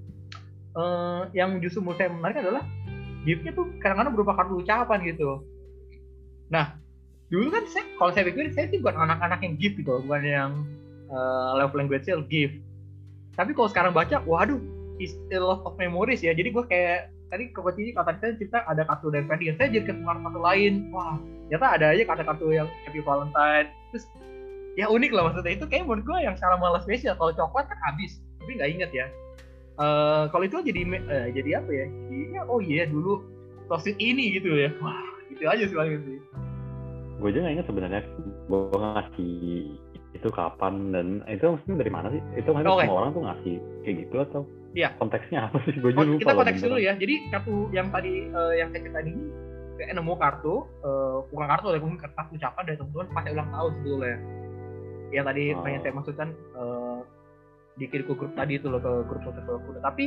eh, 0.77 1.21
yang 1.37 1.51
justru 1.63 1.81
menurut 1.85 1.99
saya 2.01 2.09
menarik 2.11 2.37
adalah 2.43 2.65
giftnya 3.25 3.53
tuh 3.53 3.67
kadang-kadang 3.81 4.13
berupa 4.17 4.33
kartu 4.37 4.55
ucapan 4.61 4.99
gitu 5.07 5.31
nah 6.49 6.77
dulu 7.29 7.53
kan 7.53 7.65
saya 7.69 7.85
kalau 8.01 8.11
saya 8.17 8.25
pikir 8.25 8.51
saya 8.57 8.73
sih 8.73 8.81
bukan 8.81 8.97
anak-anak 9.05 9.41
yang 9.45 9.55
gift 9.61 9.77
gitu 9.77 10.01
bukan 10.09 10.23
yang 10.25 10.51
uh, 11.13 11.61
love 11.61 11.77
language 11.77 12.09
gift 12.33 12.57
tapi 13.39 13.55
kalau 13.55 13.69
sekarang 13.71 13.93
baca 13.95 14.19
waduh 14.27 14.59
is 14.99 15.15
a 15.31 15.39
lot 15.39 15.63
of 15.63 15.79
memories 15.79 16.21
ya. 16.21 16.35
Jadi 16.35 16.51
gue 16.51 16.65
kayak 16.67 17.15
tadi 17.31 17.55
Koko 17.55 17.71
Cici 17.73 17.95
kata 17.95 18.19
kita 18.19 18.35
cerita 18.37 18.59
ada 18.67 18.83
kartu 18.85 19.15
dan 19.15 19.31
Ferdi. 19.31 19.55
Saya 19.55 19.71
jadi 19.71 19.87
ketemu 19.87 20.11
kartu 20.11 20.41
lain. 20.43 20.75
Wah, 20.91 21.17
ternyata 21.49 21.67
ada 21.81 21.87
aja 21.97 22.03
kartu-kartu 22.05 22.47
yang 22.53 22.69
Happy 22.85 23.01
Valentine. 23.01 23.73
Terus 23.91 24.05
ya 24.77 24.87
unik 24.87 25.11
lah 25.11 25.23
maksudnya 25.33 25.57
itu 25.57 25.65
kayak 25.65 25.89
menurut 25.89 26.05
gue 26.05 26.19
yang 26.21 26.37
secara 26.37 26.61
malah 26.61 26.85
spesial. 26.85 27.17
Kalau 27.17 27.33
coklat 27.33 27.67
kan 27.67 27.79
habis, 27.89 28.21
tapi 28.39 28.61
nggak 28.61 28.71
inget 28.71 28.91
ya. 28.93 29.07
Eh 29.79 30.23
kalau 30.29 30.45
itu 30.45 30.61
jadi 30.61 30.81
eh, 31.09 31.27
jadi 31.33 31.51
apa 31.65 31.71
ya? 31.73 31.87
Jadinya 32.13 32.43
oh 32.47 32.61
iya 32.61 32.85
dulu 32.85 33.25
tosit 33.67 33.97
ini 33.97 34.37
gitu 34.37 34.53
ya. 34.53 34.69
Wah, 34.79 35.01
gitu 35.33 35.45
aja 35.49 35.65
sih 35.65 35.77
paling 35.77 35.99
sih. 36.05 36.21
gue 37.19 37.35
aja 37.35 37.39
nggak 37.43 37.55
ingat 37.59 37.67
sebenarnya 37.67 38.01
gue 38.47 38.61
ngasih 38.79 39.35
itu 40.15 40.29
kapan 40.31 40.95
dan 40.95 41.07
itu 41.27 41.51
maksudnya 41.51 41.77
dari 41.83 41.91
mana 41.91 42.07
sih 42.15 42.23
itu 42.39 42.49
maksudnya 42.55 42.75
Oke. 42.79 42.85
semua 42.87 42.99
orang 43.03 43.11
tuh 43.11 43.23
ngasih 43.27 43.55
kayak 43.83 43.97
gitu 44.07 44.17
atau 44.23 44.41
Iya. 44.69 44.89
konteksnya 45.03 45.39
apa 45.51 45.59
sih 45.67 45.75
gue 45.83 45.91
juga 45.91 46.07
lupa 46.07 46.21
kita 46.23 46.35
konteks 46.39 46.61
dulu 46.63 46.77
ya. 46.79 46.95
Jadi 46.95 47.15
kartu 47.35 47.57
yang 47.75 47.89
tadi 47.91 48.13
eh, 48.31 48.53
yang 48.63 48.69
saya 48.71 48.81
ceritain 48.87 49.09
ini 49.11 49.25
kayak 49.79 49.95
nemu 49.95 50.15
kartu, 50.19 50.55
eh, 50.83 51.17
bukan 51.31 51.47
kartu 51.47 51.67
ya, 51.71 51.79
mungkin 51.79 52.01
kertas 52.03 52.27
ucapan 52.35 52.63
dari 52.67 52.77
teman-teman 52.77 53.09
pas 53.15 53.23
saya 53.23 53.33
ulang 53.39 53.51
tahun 53.55 53.71
sebetulnya. 53.79 54.17
Yang 55.09 55.25
tadi 55.25 55.43
Oh. 55.55 55.65
yang 55.65 55.81
saya 55.81 55.95
maksudkan 55.95 56.29
eh, 56.35 56.99
dikirim 57.79 58.05
ke 58.11 58.15
grup 58.19 58.33
tadi 58.35 58.53
itu 58.59 58.67
loh 58.67 58.81
ke 58.83 58.91
grup 59.07 59.23
kuda. 59.39 59.81
Tapi 59.81 60.05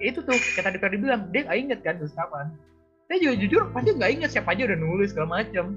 itu 0.00 0.18
tuh 0.24 0.34
kayak 0.34 0.64
tadi 0.72 0.78
Ferdi 0.80 0.96
bilang 0.96 1.28
dia 1.30 1.44
nggak 1.44 1.58
inget 1.58 1.78
kan 1.84 2.00
terus 2.00 2.16
kapan. 2.16 2.48
Saya 3.08 3.18
juga 3.24 3.34
jujur 3.40 3.62
pasti 3.72 3.90
nggak 3.92 4.10
inget 4.16 4.30
siapa 4.32 4.52
aja 4.56 4.62
udah 4.64 4.78
nulis 4.80 5.12
segala 5.12 5.44
macam. 5.44 5.76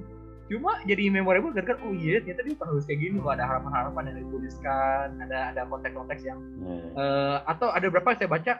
Cuma 0.52 0.84
jadi 0.84 1.08
memorable 1.08 1.56
kan 1.56 1.80
oh 1.80 1.96
iya 1.96 2.20
ternyata 2.20 2.44
dia 2.44 2.56
pernah 2.60 2.76
nulis 2.76 2.86
kayak 2.88 3.00
gini 3.00 3.16
loh 3.24 3.32
ada 3.32 3.44
harapan-harapan 3.48 4.04
yang 4.12 4.18
dituliskan, 4.28 5.06
ada 5.28 5.40
ada 5.56 5.62
konteks-konteks 5.68 6.22
yang 6.28 6.40
Iya. 6.60 6.76
Eh, 6.96 7.38
atau 7.48 7.68
ada 7.72 7.88
berapa 7.88 8.08
yang 8.16 8.20
saya 8.20 8.30
baca 8.32 8.54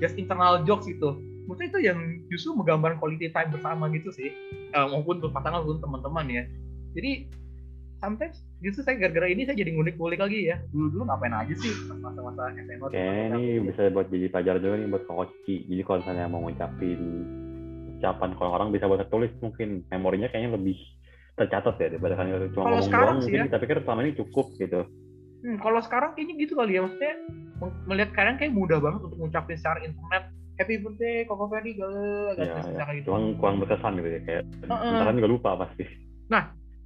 just 0.00 0.16
internal 0.20 0.60
jokes 0.64 0.84
gitu 0.88 1.16
saya 1.58 1.68
itu 1.70 1.80
yang 1.82 1.98
justru 2.28 2.54
menggambarkan 2.54 2.98
quality 2.98 3.32
time 3.32 3.50
bersama 3.50 3.88
gitu 3.90 4.10
sih. 4.12 4.30
Eh, 4.70 4.86
maupun 4.86 5.18
untuk 5.22 5.32
pasangan 5.34 5.62
maupun 5.62 5.80
teman-teman 5.82 6.26
ya. 6.28 6.42
Jadi 6.94 7.30
sometimes 8.00 8.40
justru 8.64 8.80
saya 8.82 8.96
gara-gara 8.96 9.28
ini 9.28 9.44
saya 9.44 9.56
jadi 9.56 9.70
ngulik-ngulik 9.76 10.20
lagi 10.20 10.50
ya. 10.50 10.56
Dulu-dulu 10.72 11.06
ngapain 11.06 11.34
aja 11.36 11.54
sih 11.54 11.72
masa-masa 12.00 12.50
SMA 12.56 12.86
Kayaknya 12.90 13.38
ini 13.38 13.44
bisa 13.68 13.80
buat 13.92 14.06
jadi 14.08 14.26
pelajaran 14.32 14.60
juga 14.64 14.76
nih 14.80 14.88
buat 14.88 15.04
koci. 15.06 15.56
Jadi 15.68 15.82
kalau 15.84 15.98
misalnya 16.02 16.26
mau 16.26 16.40
ngucapin 16.44 17.00
ucapan 18.00 18.30
kalau 18.40 18.50
orang 18.56 18.68
bisa 18.72 18.88
buat 18.88 19.04
tertulis 19.04 19.28
mungkin 19.44 19.84
memorinya 19.92 20.32
kayaknya 20.32 20.56
lebih 20.56 20.80
tercatat 21.36 21.76
ya 21.76 21.86
daripada 21.92 22.16
kan 22.16 22.32
cuma 22.32 22.40
Kalau 22.40 22.64
ngomong 22.64 22.88
sekarang 22.88 23.16
doang. 23.16 23.20
sih 23.20 23.28
mungkin 23.28 23.40
ya. 23.40 23.46
kita 23.52 23.58
pikir 23.60 23.76
selama 23.84 24.00
ini 24.04 24.12
cukup 24.16 24.46
gitu. 24.56 24.80
Hmm, 25.40 25.56
kalau 25.60 25.80
sekarang 25.84 26.10
kayaknya 26.16 26.34
gitu 26.40 26.52
kali 26.56 26.72
ya. 26.76 26.80
Maksudnya 26.84 27.14
melihat 27.84 28.10
kalian 28.16 28.36
kayak 28.40 28.52
mudah 28.56 28.78
banget 28.80 29.00
untuk 29.04 29.18
ngucapin 29.20 29.56
secara 29.60 29.78
internet 29.84 30.24
happy 30.60 30.76
birthday 30.78 31.24
Koko 31.24 31.48
gale 31.48 31.64
Ya, 31.64 31.72
gitu 31.72 32.44
ya. 32.44 32.60
secara 32.62 32.90
gitu 32.92 33.06
Cuma 33.08 33.18
kurang 33.34 33.56
berkesan 33.58 33.92
gitu 33.96 34.08
ya 34.08 34.20
kayak 34.20 34.42
ntar 34.68 35.04
kan 35.06 35.16
juga 35.16 35.28
lupa 35.28 35.50
pasti. 35.58 35.84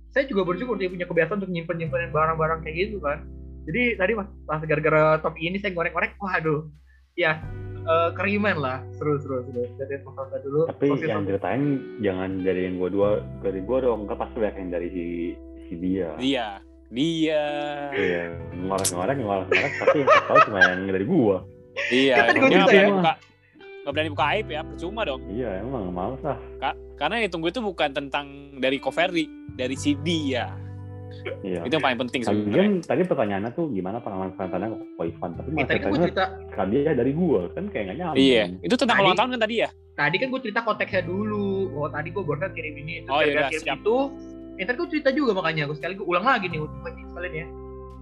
saya 0.09 0.25
juga 0.25 0.47
bersyukur 0.47 0.79
dia 0.79 0.87
punya 0.87 1.05
kebiasaan 1.05 1.43
untuk 1.43 1.51
nyimpen 1.51 1.75
nyimpenin 1.77 2.09
barang-barang 2.09 2.63
kayak 2.63 2.77
gitu 2.87 3.03
kan 3.03 3.27
jadi 3.65 3.99
tadi 3.99 4.13
pas, 4.15 4.29
pas 4.47 4.63
gara-gara 4.63 5.19
topik 5.19 5.43
ini 5.43 5.59
saya 5.59 5.75
ngorek-ngorek 5.75 6.15
waduh 6.17 6.71
ya 7.13 7.43
eh, 7.77 8.11
keriman 8.15 8.57
lah 8.57 8.79
seru 8.93 9.19
seru 9.19 9.43
seru 9.43 9.67
jadi 9.75 10.01
masalah 10.03 10.39
dulu 10.39 10.71
Tapi 10.71 10.87
Positif. 10.87 11.11
yang 11.11 11.27
ceritain 11.27 11.63
jangan 11.99 12.31
dari 12.41 12.61
yang 12.65 12.79
gua 12.79 12.89
dua 12.89 13.09
dari 13.41 13.59
gua 13.61 13.79
dong, 13.81 14.07
kan 14.07 14.17
pasti 14.17 14.37
banyak 14.39 14.57
yang 14.57 14.71
dari 14.71 14.89
si 14.89 15.05
si 15.65 15.75
dia. 15.77 16.09
Dia, 16.17 16.47
dia, 16.89 17.43
Iya, 17.91 18.23
ngorek-ngorek, 18.55 19.17
ngorek-ngorek, 19.19 19.73
tapi 19.81 19.97
yang 19.99 20.11
tahu 20.25 20.39
cuma 20.47 20.59
yang 20.63 20.87
dari 20.87 21.05
gua. 21.05 21.37
iya. 21.91 22.15
Kan 22.23 22.39
cerita 22.39 22.47
berani 22.63 22.79
ya. 22.79 22.87
buka, 22.89 23.13
nggak 23.85 23.93
berani 23.93 24.11
buka 24.11 24.25
aib 24.33 24.47
ya, 24.49 24.61
percuma 24.65 25.01
dong. 25.05 25.21
Iya, 25.29 25.61
emang 25.61 25.93
males 25.93 26.21
lah. 26.25 26.41
Ka- 26.57 26.79
karena 26.97 27.21
yang 27.21 27.25
ditunggu 27.29 27.53
itu 27.53 27.61
bukan 27.61 27.93
tentang 27.93 28.27
dari 28.57 28.81
Coverly, 28.81 29.29
dari 29.53 29.77
si 29.77 29.93
dia. 30.01 30.49
Iya. 31.45 31.63
Itu 31.63 31.79
yang 31.79 31.85
paling 31.85 32.01
penting 32.01 32.21
sebenarnya. 32.25 32.81
Tadi 32.83 33.03
pertanyaannya 33.05 33.51
tuh 33.53 33.71
gimana 33.71 34.01
pengalaman 34.01 34.35
Valentine 34.35 34.75
ke 34.99 35.03
Ivan, 35.05 35.31
tapi 35.37 35.49
malah 35.53 35.69
tadi 35.69 35.79
kan 35.79 35.89
gue 35.89 36.01
cerita 36.11 36.25
kan 36.51 36.67
dia 36.69 36.91
dari 36.91 37.13
gua 37.15 37.41
kan 37.53 37.65
kayak 37.71 37.85
nggak 37.87 37.97
nyambung. 38.03 38.19
Iya, 38.19 38.45
itu 38.61 38.75
tentang 38.75 38.97
ulang 38.99 39.17
tahun 39.17 39.31
kan 39.37 39.43
tadi 39.45 39.57
ya? 39.63 39.71
tadi 39.95 40.17
kan 40.19 40.27
gue 40.27 40.41
cerita 40.43 40.61
konteksnya 40.67 41.07
dulu 41.07 41.71
oh 41.71 41.87
tadi 41.87 42.11
gue 42.11 42.19
barusan 42.19 42.51
kirim 42.51 42.75
ini 42.83 43.07
terus 43.07 43.15
Oh, 43.15 43.23
yaudah, 43.23 43.47
kirim 43.47 43.63
siap. 43.63 43.79
itu 43.79 43.97
ya 44.59 44.65
tadi 44.67 44.77
gue 44.83 44.89
cerita 44.91 45.11
juga 45.15 45.31
makanya 45.39 45.63
gue 45.71 45.77
sekali 45.79 45.95
gue 45.95 46.03
ulang 46.03 46.27
lagi 46.27 46.51
nih 46.51 46.59
untuk 46.59 46.83
ini 46.83 47.03
sekalian 47.07 47.31
ya 47.31 47.47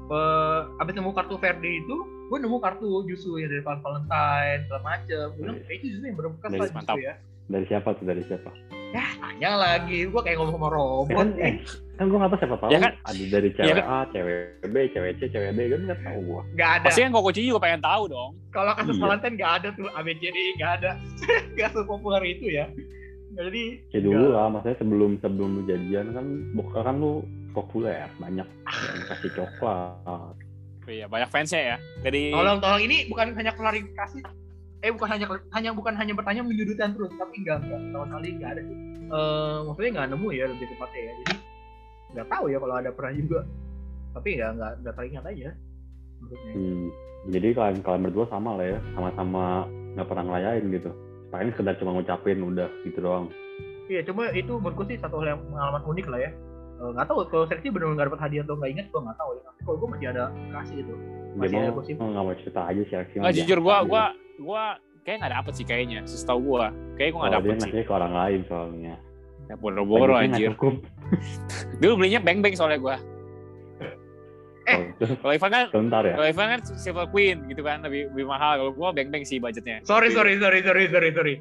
Eh, 0.04 0.60
abis 0.78 0.92
nemu 0.92 1.10
kartu 1.10 1.36
Ferdi 1.36 1.78
itu 1.78 1.96
gue 2.26 2.38
nemu 2.38 2.58
kartu 2.58 3.04
justru 3.04 3.36
yang 3.36 3.48
dari 3.48 3.62
Valentine 3.62 4.60
segala 4.64 4.82
macem 4.82 5.24
gue 5.30 5.40
bilang 5.40 5.58
"Eh, 5.62 5.74
itu 5.74 5.84
justru 5.90 6.04
yang 6.04 6.18
berbekas 6.18 6.50
lah 6.50 6.68
justru 6.68 7.00
ya 7.00 7.14
Dari 7.44 7.64
siapa 7.66 7.88
tuh? 7.92 8.04
Dari 8.04 8.22
siapa? 8.22 8.50
tanya 8.92 9.50
lagi 9.54 10.04
gue 10.04 10.20
kayak 10.20 10.36
ngomong 10.36 10.52
sama 10.54 10.68
Ya 10.68 10.74
robot 10.74 11.16
kan, 11.16 11.28
eh, 11.38 11.54
kan 11.94 12.04
gua 12.06 12.18
nggak 12.18 12.30
tahu 12.30 12.40
siapa 12.40 12.56
tahu 12.58 12.70
Ya 12.70 12.78
kan? 12.78 12.92
ada 13.00 13.24
dari 13.26 13.48
cewek 13.50 13.64
Ya 13.64 13.74
kan? 13.74 13.84
A, 13.84 13.98
cewek 14.10 14.36
B, 14.64 14.76
cewek 14.90 15.12
C, 15.16 15.20
cewek 15.28 15.50
D 15.50 15.60
kan 15.66 15.80
nggak 15.82 16.00
tahu 16.02 16.18
gua. 16.22 16.42
nggak 16.50 16.70
ada 16.72 16.84
Pasti 16.84 17.00
kan 17.00 17.10
Koko 17.10 17.30
juga 17.32 17.60
pengen 17.60 17.80
tahu 17.80 18.02
dong. 18.06 18.30
kalau 18.48 18.72
kasus 18.74 18.94
Iya. 18.94 19.02
Valentine 19.02 19.34
nggak 19.34 19.52
ada 19.54 19.68
tuh 19.72 19.86
ABCD 19.90 20.36
nggak 20.54 20.72
ada 20.76 20.90
nggak 21.54 21.70
sepopuler 21.72 22.22
itu 22.22 22.44
ya 22.48 22.66
jadi 23.32 23.64
Ya 23.92 24.00
dulu 24.04 24.26
lah, 24.32 24.46
maksudnya 24.52 24.76
sebelum 24.80 25.10
sebelum 25.20 25.50
lu 25.58 25.62
jadian 25.64 26.12
kan, 26.12 26.26
bukan 26.56 26.82
kan 26.84 26.96
lu 27.00 27.12
populer, 27.52 28.08
banyak 28.20 28.46
yang 28.46 29.04
kasih 29.08 29.30
coklat. 29.36 30.34
Iya, 30.88 31.06
banyak 31.06 31.30
fansnya 31.30 31.62
ya. 31.62 31.76
Dari 32.02 32.34
Tolong 32.34 32.58
tolong 32.58 32.82
ini 32.82 33.06
bukan 33.06 33.38
hanya 33.38 33.52
klarifikasi 33.54 34.18
eh 34.82 34.90
bukan 34.90 35.14
hanya 35.14 35.26
hanya 35.54 35.70
bukan 35.70 35.94
hanya 35.94 36.10
bertanya 36.10 36.42
menyudutkan 36.42 36.90
terus 36.98 37.14
tapi 37.14 37.46
enggak 37.46 37.62
enggak 37.62 37.80
sama 37.94 38.04
sekali 38.10 38.28
enggak 38.34 38.50
ada 38.50 38.62
sih. 38.66 38.76
Eh 39.14 39.56
maksudnya 39.62 39.90
enggak 39.94 40.08
nemu 40.10 40.28
ya 40.34 40.44
lebih 40.50 40.66
tepatnya 40.74 41.00
ya. 41.00 41.12
Jadi 41.22 41.34
enggak 42.10 42.26
tahu 42.26 42.44
ya 42.50 42.58
kalau 42.58 42.74
ada 42.74 42.90
pernah 42.90 43.12
juga. 43.14 43.40
Tapi 44.10 44.28
ya 44.42 44.46
enggak 44.50 44.72
enggak 44.82 44.94
teringat 44.98 45.24
aja. 45.30 45.50
Hmm. 46.50 46.86
Jadi 47.30 47.48
kalian 47.54 47.78
kalian 47.86 48.02
berdua 48.10 48.26
sama 48.26 48.58
lah 48.58 48.66
ya, 48.74 48.78
sama-sama 48.98 49.70
nggak 49.94 50.06
pernah 50.10 50.24
ngelayain 50.26 50.64
gitu. 50.74 50.90
Paling 51.32 51.50
sekedar 51.50 51.74
cuma 51.76 51.90
ngucapin 51.92 52.38
udah 52.38 52.68
gitu 52.84 53.00
doang. 53.00 53.32
Iya 53.88 54.04
cuma 54.04 54.28
itu 54.30 54.52
menurutku 54.52 54.84
sih 54.84 54.96
satu 54.96 55.18
hal 55.18 55.32
yang 55.32 55.40
pengalaman 55.42 55.82
unik 55.82 56.06
lah 56.06 56.20
ya. 56.20 56.30
Eh, 56.74 56.90
Nggak 56.92 57.06
tahu 57.08 57.18
kalau 57.26 57.44
seleksi 57.46 57.68
benar 57.68 57.88
nggak 57.90 58.06
dapat 58.08 58.20
hadiah 58.20 58.42
atau 58.42 58.54
nggak 58.54 58.70
ingat 58.70 58.86
gue 58.86 59.00
nggak 59.00 59.18
tahu 59.18 59.30
ya. 59.32 59.40
Tapi 59.42 59.60
kalau 59.62 59.76
gue 59.76 59.88
masih 59.90 60.06
ada 60.08 60.24
kasih 60.52 60.76
itu. 60.78 60.94
Dia 60.94 61.38
Masih 61.38 61.56
ada 61.56 61.64
mau 61.64 61.74
gosip. 61.74 61.94
nggak 61.96 62.22
mau 62.22 62.34
cerita 62.36 62.60
aja 62.62 62.82
sih 62.82 62.96
aksi. 62.98 63.14
Nggak, 63.16 63.34
jujur 63.34 63.58
gua 63.58 63.76
gua 63.82 64.04
gua 64.38 64.64
kayak 65.02 65.16
nggak 65.18 65.32
dapet 65.34 65.52
sih 65.56 65.64
kayaknya. 65.64 66.00
Setahu 66.04 66.40
gua, 66.44 66.66
kayak 66.94 67.10
gua 67.10 67.20
nggak 67.22 67.32
Oh, 67.32 67.40
dia 67.40 67.52
dapet 67.56 67.72
sih. 67.72 67.82
ke 67.82 67.92
orang 67.92 68.12
lain 68.12 68.40
soalnya. 68.44 68.94
Ya 69.48 69.54
boro-boro 69.56 70.14
anjir. 70.14 70.52
Dulu 71.80 71.92
belinya 71.96 72.20
beng-beng 72.20 72.52
soalnya 72.52 72.76
gua. 72.78 72.96
Eh. 74.64 74.78
Oh, 75.00 75.16
Kalau 75.18 75.32
Ivan 75.32 75.50
kan 75.50 75.64
sebentar 75.68 76.02
ya. 76.02 76.14
kalau 76.14 76.26
Ivan 76.28 76.46
kan 76.48 76.60
Silver 76.72 77.06
Queen 77.08 77.36
gitu 77.46 77.60
kan 77.60 77.82
lebih 77.82 78.06
lebih 78.10 78.26
mahal. 78.26 78.52
Kalau 78.56 78.72
gua 78.72 78.88
beng-beng 78.90 79.22
sih 79.22 79.36
budgetnya. 79.36 79.82
Sorry 79.82 80.10
sorry 80.10 80.38
sorry 80.38 80.62
sorry 80.62 80.84
sorry 80.86 81.10
sorry. 81.10 81.34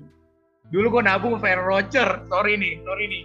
Dulu 0.71 0.87
gue 0.87 1.03
nabung 1.03 1.35
Fair 1.35 1.59
Roger. 1.59 2.23
Sorry 2.25 2.55
nih, 2.55 2.79
sorry 2.81 3.05
nih. 3.05 3.21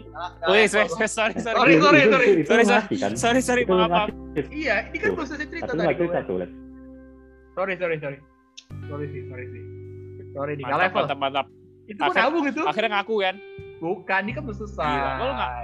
Wih, 0.50 0.66
sorry, 0.66 0.90
gua. 0.90 1.06
sorry, 1.06 1.34
sorry. 1.38 1.54
Sorry, 1.54 1.74
sorry, 1.78 2.00
sorry. 2.02 2.26
Sorry, 2.42 2.62
lu 2.62 2.66
sorry. 2.66 2.96
kan? 2.98 3.10
Sorry, 3.14 3.40
sorry, 3.40 3.62
lu 3.62 3.86
maaf. 3.86 4.10
Iya, 4.50 4.90
ini 4.90 4.98
kan 4.98 5.14
selesai 5.14 5.46
cerita 5.46 5.70
tadi 5.70 5.94
gue. 5.94 6.10
tuh. 6.26 6.42
Sorry, 7.54 7.74
sorry, 7.78 7.96
sorry. 8.02 8.18
Sorry 8.84 9.06
sih, 9.08 9.22
sorry 9.30 9.46
sih. 9.48 9.62
Sorry 10.34 10.52
Mantap, 10.58 10.80
level. 10.82 10.98
mantap, 10.98 11.18
mantap. 11.22 11.46
Itu 11.86 12.00
Akhir- 12.02 12.18
nabung 12.18 12.44
itu. 12.44 12.62
Akhirnya 12.66 12.90
ngaku 12.98 13.14
kan. 13.22 13.34
Bukan, 13.78 14.20
ini 14.26 14.32
kan 14.34 14.42
belum 14.42 14.56
selesai. 14.58 14.90
Gila, 14.90 15.30
nggak- 15.32 15.54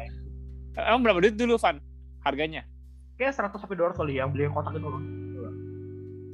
Emang 0.86 1.00
berapa 1.02 1.18
duit 1.18 1.34
dulu, 1.34 1.54
Van? 1.58 1.76
Harganya? 2.22 2.62
Kayak 3.22 3.38
100 3.38 3.62
sampai 3.62 3.78
200 3.78 3.94
kali 4.02 4.12
yang 4.18 4.34
beli 4.34 4.50
yang 4.50 4.54
kotak 4.58 4.74
itu. 4.74 4.88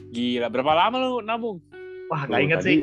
Gila, 0.09 0.49
berapa 0.49 0.73
lama 0.73 0.97
lu 0.97 1.21
nabung? 1.21 1.61
Wah, 2.09 2.25
nggak 2.25 2.41
inget 2.41 2.59
tadi, 2.65 2.65
sih. 2.65 2.79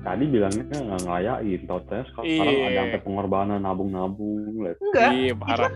Tadi 0.00 0.24
bilangnya 0.24 0.64
nggak 0.64 1.00
ngelayain, 1.04 1.60
tau 1.68 1.84
sekarang 1.84 2.24
Iya. 2.24 2.64
ada 2.64 2.80
sampai 2.80 3.00
pengorbanan 3.04 3.60
nabung-nabung. 3.60 4.56
Enggak. 4.56 5.08
Iya, 5.12 5.36
Itu 5.36 5.44
parah. 5.44 5.68
kan, 5.68 5.72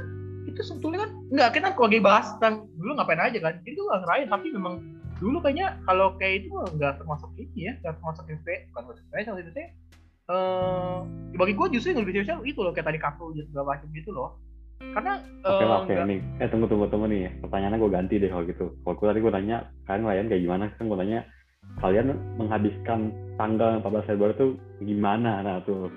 itu 0.49 0.61
sebetulnya 0.65 0.99
kan 1.05 1.11
enggak 1.29 1.49
kita 1.53 1.69
kalau 1.77 1.87
lagi 1.93 2.01
bahas 2.01 2.27
tentang 2.41 2.65
dulu 2.81 2.91
ngapain 2.97 3.21
aja 3.21 3.39
kan 3.45 3.55
itu 3.69 3.81
nggak 3.85 4.01
ngerayain 4.01 4.29
tapi 4.33 4.47
memang 4.49 4.75
dulu 5.21 5.37
kayaknya 5.45 5.77
kalau 5.85 6.17
kayak 6.17 6.35
itu 6.41 6.49
nggak 6.49 6.93
termasuk 6.97 7.29
ini 7.37 7.69
ya 7.69 7.73
nggak 7.85 7.95
termasuk 8.01 8.25
spe- 8.25 8.65
bukan 8.73 8.83
termasuk 8.89 9.05
spesial 9.13 9.37
itu 9.37 9.51
sih 9.53 9.67
eh 10.33 10.97
bagi 11.37 11.53
gue 11.53 11.67
justru 11.77 11.93
yang 11.93 12.01
lebih 12.01 12.25
spesial 12.25 12.41
itu 12.49 12.59
loh 12.65 12.73
kayak 12.73 12.89
tadi 12.89 12.97
kartu 12.99 13.37
gitu, 13.37 13.45
segala 13.53 13.77
macam 13.77 13.89
gitu 13.93 14.11
loh 14.11 14.41
karena 14.79 15.13
Oke 15.39 15.63
eh, 15.63 15.67
lah, 15.67 15.79
oke 15.83 15.93
nggak- 15.93 16.09
nih. 16.09 16.21
Eh 16.39 16.49
tunggu 16.49 16.67
tunggu 16.67 16.87
tunggu 16.87 17.07
nih. 17.07 17.31
Pertanyaannya 17.41 17.79
gue 17.79 17.91
ganti 17.91 18.15
deh 18.17 18.31
kalau 18.31 18.45
gitu. 18.45 18.67
Kalau 18.83 18.95
gue 18.95 19.07
tadi 19.07 19.21
gue 19.21 19.33
tanya 19.33 19.57
kalian 19.85 20.03
ngelayan 20.05 20.27
kayak 20.27 20.43
gimana? 20.43 20.65
Kan 20.75 20.85
gue 20.87 20.99
tanya 20.99 21.19
kalian 21.79 22.07
menghabiskan 22.37 23.01
tanggal 23.37 23.71
14 23.81 24.09
Februari 24.09 24.35
itu 24.35 24.47
gimana? 24.83 25.43
Nah 25.43 25.63
tuh 25.63 25.91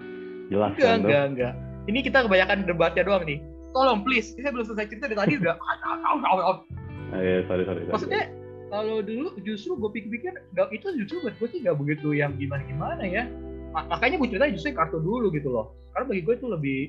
jelas 0.52 0.76
enggak 0.76 0.84
kan 0.84 0.98
tuh. 1.00 1.08
enggak 1.08 1.24
enggak 1.32 1.54
ini 1.88 2.00
kita 2.04 2.18
kebanyakan 2.28 2.58
debatnya 2.68 3.04
doang 3.08 3.24
nih 3.24 3.40
tolong 3.72 4.04
please 4.04 4.36
saya 4.36 4.52
belum 4.52 4.68
selesai 4.68 4.92
cerita 4.92 5.06
dari 5.08 5.18
tadi 5.18 5.34
udah 5.40 5.56
ah, 5.56 5.78
ah, 5.80 5.98
ah, 6.04 6.18
ah, 6.20 6.42
ah. 6.52 6.58
Eh, 7.16 7.40
sorry 7.48 7.64
sorry. 7.64 7.82
sorry. 7.82 7.94
maksudnya 7.96 8.22
kalau 8.68 9.00
dulu 9.00 9.32
justru 9.42 9.80
gue 9.80 9.90
pikir-pikir 9.96 10.34
itu 10.70 10.88
justru 11.00 11.24
buat 11.24 11.36
gue 11.40 11.48
sih 11.50 11.60
nggak 11.64 11.78
begitu 11.80 12.12
yang 12.12 12.36
gimana 12.36 12.68
gimana 12.68 13.00
ya 13.02 13.24
Ma- 13.72 13.88
makanya 13.88 14.20
gue 14.20 14.28
cerita 14.36 14.52
justru 14.52 14.76
kartu 14.76 15.00
dulu 15.00 15.32
gitu 15.32 15.48
loh 15.48 15.72
karena 15.96 16.06
bagi 16.12 16.22
gue 16.22 16.34
itu 16.36 16.48
lebih 16.52 16.80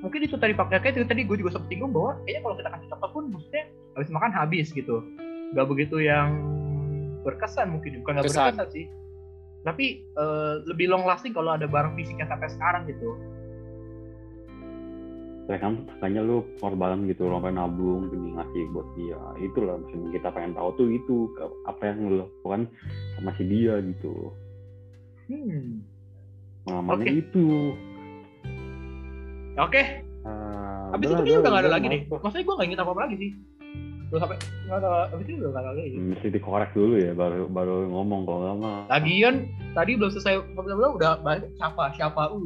mungkin 0.00 0.20
itu 0.24 0.36
tadi 0.40 0.56
pakai 0.56 0.80
kayak 0.80 0.96
itu 0.96 1.06
tadi 1.08 1.22
gue 1.28 1.36
juga 1.36 1.56
sempat 1.56 1.68
singgung 1.68 1.92
bahwa 1.92 2.16
kayaknya 2.24 2.40
kalau 2.44 2.56
kita 2.56 2.68
kasih 2.72 2.88
coklat 2.88 3.10
pun 3.12 3.24
maksudnya 3.28 3.64
habis 3.96 4.10
makan 4.10 4.32
habis 4.32 4.66
gitu. 4.72 4.96
Nggak 5.52 5.66
begitu 5.68 5.96
yang 6.00 6.28
berkesan 7.20 7.68
mungkin 7.76 8.00
bukan 8.00 8.12
nggak 8.20 8.26
Kesan. 8.32 8.56
berkesan 8.56 8.68
sih. 8.72 8.86
Tapi 9.60 9.86
eh, 10.08 10.54
lebih 10.64 10.88
long 10.88 11.04
lasting 11.04 11.36
kalau 11.36 11.52
ada 11.52 11.68
barang 11.68 11.92
fisiknya 12.00 12.24
sampai 12.28 12.48
sekarang 12.48 12.88
gitu. 12.88 13.12
Ya 15.50 15.58
kan 15.58 15.82
makanya 15.82 16.22
lu 16.22 16.46
korban 16.62 17.10
gitu 17.10 17.26
lo 17.26 17.42
pengen 17.42 17.58
nabung 17.58 18.06
demi 18.08 18.32
ngasih 18.38 18.70
buat 18.70 18.88
dia. 18.94 19.20
Itulah 19.42 19.82
maksudnya 19.82 20.08
kita 20.16 20.28
pengen 20.30 20.54
tahu 20.54 20.68
tuh 20.78 20.88
itu 20.94 21.16
apa 21.66 21.82
yang 21.90 21.98
lu 22.06 22.16
lakukan 22.22 22.70
sama 23.18 23.30
si 23.34 23.44
dia 23.50 23.82
gitu. 23.82 24.30
Hmm. 25.26 25.82
Pengalamannya 26.64 27.04
Oke. 27.10 27.20
itu 27.26 27.44
oke 29.60 29.82
Ah, 30.20 30.92
Abis 30.92 31.06
itu 31.06 31.22
dia 31.22 31.38
udah 31.38 31.48
gak 31.48 31.60
ada 31.60 31.64
udah, 31.64 31.74
lagi 31.78 31.86
deh. 31.86 32.00
Maksudnya 32.04 32.44
gue 32.44 32.54
gak 32.54 32.66
inget 32.66 32.80
apa-apa 32.80 33.00
lagi 33.06 33.16
sih. 33.16 33.30
Belum 34.10 34.20
sampai, 34.20 34.36
nggak 34.66 34.76
ada, 34.76 34.90
abis 35.08 35.24
itu 35.24 35.38
udah 35.38 35.50
gak 35.50 35.62
ada 35.62 35.70
lagi. 35.72 35.96
mesti 35.96 36.26
dikorek 36.28 36.70
dulu 36.74 36.94
ya 36.98 37.12
baru 37.14 37.46
baru 37.46 37.86
ngomong 37.86 38.20
kalau 38.24 38.38
nggak 38.42 38.56
mah 38.58 38.78
Lagian, 38.90 39.34
tadi 39.70 39.94
belum 39.94 40.10
selesai 40.10 40.34
ngobrol 40.50 40.98
udah 40.98 41.22
banyak 41.22 41.46
siapa, 41.54 41.84
siapa. 41.94 42.22
Uh, 42.26 42.42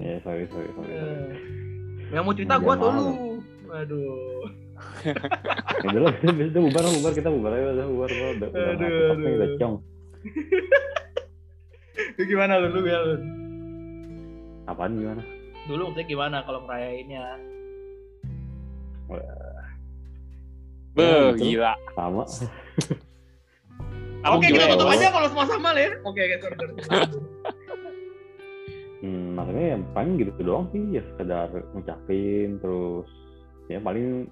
ya 0.00 0.16
sorry 0.18 0.48
sorry 0.48 0.68
sorry, 0.72 0.90
sorry. 0.90 0.90
eh. 0.90 1.28
Yang 2.10 2.22
mau 2.24 2.32
cerita 2.32 2.54
gue 2.56 2.74
tuh 2.74 2.88
lu. 2.88 3.04
malu. 3.04 3.14
Aduh. 3.70 4.42
ya 5.84 5.86
udah 5.86 6.02
lah 6.02 6.12
bisa 6.32 6.58
bubar 6.58 6.82
lah, 6.82 6.92
bubar 6.96 7.12
kita 7.12 7.28
bubar 7.28 7.50
aja 7.52 7.66
udah 7.70 7.86
bubar 7.86 8.08
udah 8.08 8.28
udah 8.32 8.48
udah 8.48 8.64
Aduh, 8.72 9.12
aduh. 9.12 9.32
udah 9.36 9.48
cong 9.54 9.74
Lu 12.16 12.24
gimana 12.32 12.52
lu, 12.56 12.68
lu 12.72 12.80
ya 12.82 12.98
lu? 12.98 13.14
apaan 14.64 14.96
gimana 14.96 15.20
Dulu 15.68 15.80
maksudnya 15.90 16.06
gimana 16.08 16.36
kalau 16.44 16.60
ngerayainnya? 16.64 17.24
Beuh, 20.94 21.00
Ya, 21.00 21.32
gitu. 21.34 21.44
gila. 21.58 21.72
sama 21.94 22.24
Oke, 24.36 24.52
kita 24.52 24.76
tutup 24.76 24.92
ya? 24.92 24.94
aja 25.00 25.06
kalau 25.16 25.28
sama-sama 25.32 25.72
lah 25.72 25.80
ya. 25.80 25.90
Oke, 26.04 26.20
oke, 26.20 26.36
sorry, 26.44 26.56
sorry. 26.60 27.08
hmm, 29.00 29.32
maksudnya 29.32 29.66
yang 29.76 29.82
paling 29.96 30.12
gitu 30.20 30.30
doang 30.44 30.68
sih 30.76 30.82
ya 30.92 31.02
sekedar 31.14 31.48
ngucapin 31.72 32.60
terus 32.60 33.08
ya 33.72 33.80
paling 33.80 34.28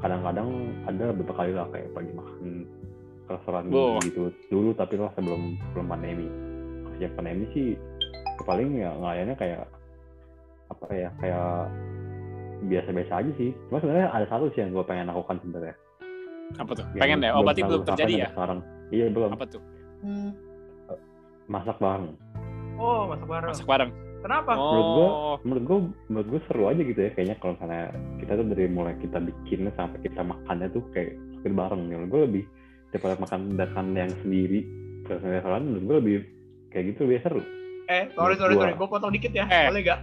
kadang-kadang 0.00 0.48
ada 0.86 1.10
beberapa 1.12 1.34
kali 1.42 1.52
lah 1.58 1.66
kayak 1.74 1.90
pagi 1.92 2.12
makan 2.14 2.64
ke 3.26 3.30
restoran 3.34 3.66
Boh. 3.68 3.98
gitu 4.06 4.30
dulu 4.48 4.70
tapi 4.78 4.94
lah 4.96 5.10
sebelum 5.18 5.58
sebelum 5.58 5.86
pandemi 5.90 6.26
sejak 6.96 7.12
pandemi 7.18 7.44
sih 7.52 7.68
paling 8.46 8.78
ya 8.78 8.94
ngelayannya 8.94 9.36
kayak 9.36 9.66
apa 10.66 10.86
ya 10.90 11.08
kayak 11.16 11.50
biasa-biasa 12.62 13.12
aja 13.16 13.30
sih 13.34 13.50
cuma 13.66 13.78
sebenarnya 13.78 14.08
ada 14.10 14.26
satu 14.26 14.48
sih 14.50 14.60
yang 14.60 14.70
gue 14.70 14.82
pengen 14.82 15.06
lakukan 15.06 15.38
sebenarnya 15.40 15.76
Apa 16.54 16.72
tuh? 16.72 16.86
Yang 16.88 17.02
Pengen 17.02 17.18
deh. 17.18 17.30
Oh, 17.30 17.42
berarti 17.42 17.62
belum 17.64 17.80
gua 17.80 17.88
terjadi 17.90 18.12
ya? 18.16 18.28
sekarang 18.30 18.58
iya 18.88 19.04
belum 19.08 19.30
Apa 19.32 19.44
tuh? 19.46 19.62
masak 21.46 21.76
bareng 21.78 22.14
Oh, 22.76 23.08
masak 23.08 23.24
bareng. 23.24 23.48
Masak 23.48 23.64
bareng. 23.66 23.90
Kenapa? 24.20 24.52
Menurut 24.52 24.84
gua- 24.92 25.14
Oh, 25.16 25.36
menurut 25.40 25.64
gue 25.64 25.78
menurut 26.06 26.28
gue 26.28 26.40
seru 26.44 26.64
aja 26.66 26.82
gitu 26.82 26.98
ya 26.98 27.10
kayaknya 27.10 27.36
kalau 27.36 27.52
misalnya 27.54 27.84
kita 28.18 28.32
tuh 28.34 28.46
dari 28.46 28.66
mulai 28.68 28.94
kita 28.98 29.16
bikinnya 29.18 29.72
sampai 29.72 29.98
kita 30.02 30.20
makannya 30.20 30.68
tuh 30.68 30.82
kayak 30.90 31.14
makin 31.32 31.52
bareng 31.54 31.82
menurut 31.84 32.08
gue 32.08 32.20
lebih 32.22 32.44
daripada 32.90 33.14
makan 33.16 33.40
makan 33.50 33.86
yang 33.94 34.12
sendiri 34.20 34.60
ke 35.02 35.12
restoran 35.14 35.62
menurut 35.64 35.82
gue 35.82 35.96
lebih 35.96 36.16
kayak 36.68 36.84
gitu 36.90 37.00
lebih 37.02 37.20
seru 37.22 37.42
Eh, 37.86 38.10
sorry, 38.12 38.34
sorry, 38.34 38.54
sorry. 38.56 38.74
Gue 38.74 38.88
potong 38.90 39.08
dikit 39.08 39.30
ya. 39.30 39.46
Eh. 39.46 39.70
Boleh 39.70 39.82
gak? 39.86 40.00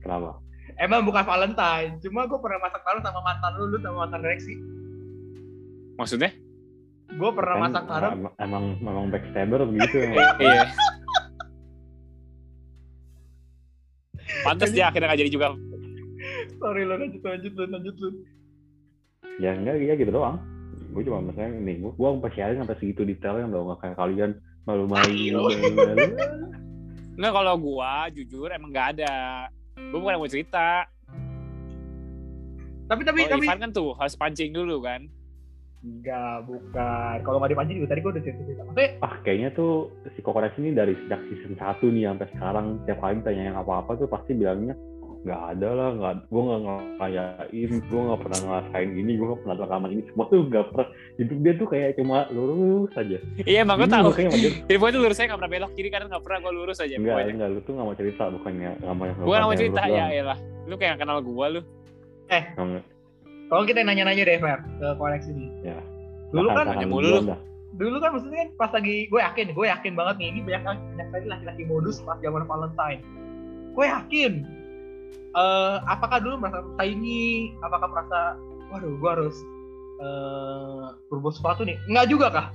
Kenapa 0.00 0.38
Emang 0.74 1.06
bukan 1.06 1.22
Valentine. 1.22 2.02
Cuma 2.02 2.26
gue 2.26 2.34
pernah 2.34 2.58
masak 2.60 2.82
bareng 2.82 2.98
sama 2.98 3.22
mantan 3.22 3.52
lu, 3.54 3.70
lu 3.70 3.78
sama 3.78 4.04
mantan 4.04 4.20
Rexi. 4.20 4.58
maksudnya? 5.94 6.34
Gue 7.14 7.30
pernah 7.30 7.54
Kan 7.54 7.64
masak 7.64 7.84
bareng. 7.86 8.12
em- 8.18 8.34
emang 8.42 8.64
memang 8.82 9.04
backstabber 9.06 9.62
begitu 9.64 9.96
emang. 10.04 10.18
iya. 10.40 10.66
Pantes 14.42 14.70
dia 14.70 14.90
akhirnya 14.90 15.08
gak 15.08 15.20
jadi 15.20 15.30
juga. 15.30 15.54
Sorry 16.56 16.82
lo, 16.82 16.96
lanjut, 16.96 17.22
lanjut, 17.22 17.52
lu, 17.54 17.64
lanjut, 17.68 17.96
lu. 17.96 18.08
ya 19.36 19.50
enggak 19.50 19.78
ya 19.78 19.94
gitu 19.94 20.10
doang 20.10 20.38
gue 20.94 21.02
cuma 21.02 21.18
misalnya 21.18 21.58
ini 21.58 21.82
gue 21.82 21.90
gue 21.90 22.06
sampai 22.06 22.30
sharing 22.38 22.58
sampai 22.62 22.78
segitu 22.78 23.02
detailnya 23.02 23.50
dong 23.50 23.66
nggak 23.66 23.82
kayak 23.82 23.96
kalian 23.98 24.30
malu 24.62 24.86
malu 24.86 25.10
Ayo. 25.10 25.42
Nggak, 27.14 27.32
kalau 27.32 27.54
gua 27.58 28.10
jujur 28.10 28.50
emang 28.50 28.70
gak 28.74 28.98
ada. 28.98 29.46
Gua 29.90 29.98
bukan 30.02 30.14
yang 30.18 30.22
mau 30.22 30.30
cerita. 30.30 30.86
Tapi, 32.84 33.02
tapi, 33.06 33.20
Kalau 33.24 33.40
tapi. 33.40 33.46
Ivan 33.48 33.58
kan 33.64 33.70
tuh 33.72 33.96
harus 33.96 34.14
pancing 34.18 34.52
dulu 34.52 34.84
kan. 34.84 35.08
Enggak, 35.84 36.48
bukan. 36.48 37.16
Kalau 37.20 37.36
nggak 37.36 37.52
dipancing 37.52 37.76
juga 37.76 37.88
tadi 37.92 38.00
gue 38.00 38.12
udah 38.16 38.24
cerita-cerita. 38.24 38.62
Maksudnya, 38.64 38.90
ah 39.04 39.14
kayaknya 39.20 39.48
tuh 39.52 39.72
si 40.16 40.20
Kokorex 40.24 40.56
ini 40.56 40.72
dari 40.72 40.96
sejak 40.96 41.20
season 41.28 41.60
1 41.60 41.80
nih 41.92 42.04
sampai 42.08 42.28
sekarang 42.32 42.66
tiap 42.88 42.98
kali 43.04 43.20
ditanya 43.20 43.44
yang 43.52 43.56
apa-apa 43.60 43.92
tuh 44.00 44.08
pasti 44.08 44.32
bilangnya 44.32 44.72
nggak 45.24 45.40
ada 45.56 45.68
lah 45.72 45.88
nggak 45.96 46.14
gue 46.28 46.42
nggak 46.44 46.60
ngerayain 46.60 47.70
gue 47.80 48.00
nggak 48.04 48.20
pernah 48.20 48.38
ngerasain 48.44 48.90
ini 48.92 49.12
gue 49.16 49.26
nggak 49.26 49.40
pernah 49.40 49.56
rekaman 49.56 49.90
ini 49.96 50.02
semua 50.12 50.24
tuh 50.28 50.40
nggak 50.44 50.64
pernah 50.68 50.88
hidup 51.16 51.38
dia 51.40 51.52
tuh 51.56 51.68
kayak 51.72 51.90
cuma 51.96 52.18
lurus 52.28 52.92
aja 52.92 53.18
Iya 53.40 53.58
emang 53.64 53.76
gua 53.80 53.88
Ini 53.88 53.94
tahu. 53.96 54.08
wajar 54.12 54.52
Info 54.68 54.86
itu 54.92 54.98
lurus 55.00 55.16
saya 55.16 55.26
gak 55.32 55.38
pernah 55.40 55.52
belok 55.56 55.72
kiri 55.72 55.88
kanan 55.88 56.06
gak 56.12 56.24
pernah 56.28 56.38
gua 56.44 56.52
lurus 56.52 56.78
aja. 56.78 56.94
enggak 56.94 57.16
pokoknya. 57.16 57.32
enggak 57.32 57.48
lu 57.48 57.58
tuh 57.64 57.72
nggak 57.72 57.86
mau 57.88 57.96
cerita 57.96 58.22
bukannya 58.28 58.70
nggak 58.84 58.94
mau 58.94 59.04
yang 59.08 59.16
Gua 59.16 59.24
gak 59.24 59.40
mau 59.40 59.48
yang 59.48 59.60
cerita 59.64 59.82
ya 59.88 60.04
elah. 60.12 60.38
Lu 60.68 60.74
kayak 60.76 60.96
kenal 61.00 61.18
gua 61.24 61.46
lu. 61.48 61.60
Nggak- 62.28 62.86
kalau 63.44 63.62
kita 63.68 63.84
nanya-nanya 63.84 64.24
deh, 64.24 64.38
Fer, 64.40 64.60
ke 64.80 64.86
koleksi 64.96 65.30
ini. 65.30 65.46
Ya. 65.62 65.78
Dulu 66.32 66.48
kan, 66.50 66.64
makan 66.64 66.88
mulu 66.90 67.20
dulu 67.74 67.96
kan 67.98 68.14
maksudnya 68.14 68.46
kan 68.46 68.50
pas 68.54 68.70
lagi, 68.70 69.10
gue 69.10 69.18
yakin, 69.18 69.46
gue 69.50 69.66
yakin 69.66 69.92
banget 69.98 70.14
nih, 70.22 70.28
ini 70.30 70.40
banyak 70.46 70.62
banyak 70.62 71.06
sekali 71.10 71.26
laki-laki 71.26 71.62
modus 71.66 71.98
pas 72.06 72.18
zaman 72.22 72.46
Valentine. 72.46 73.02
Gue 73.74 73.86
yakin. 73.90 74.32
Eh 75.34 75.76
apakah 75.88 76.18
dulu 76.22 76.44
merasa 76.44 76.60
saingi? 76.78 77.54
Apakah 77.62 77.88
merasa, 77.90 78.20
waduh, 78.70 78.92
gue 78.94 79.10
harus 79.10 79.36
eh 80.02 80.84
berbuat 81.10 81.34
sesuatu 81.34 81.62
nih? 81.66 81.78
Enggak 81.90 82.06
juga 82.10 82.26
kah? 82.30 82.46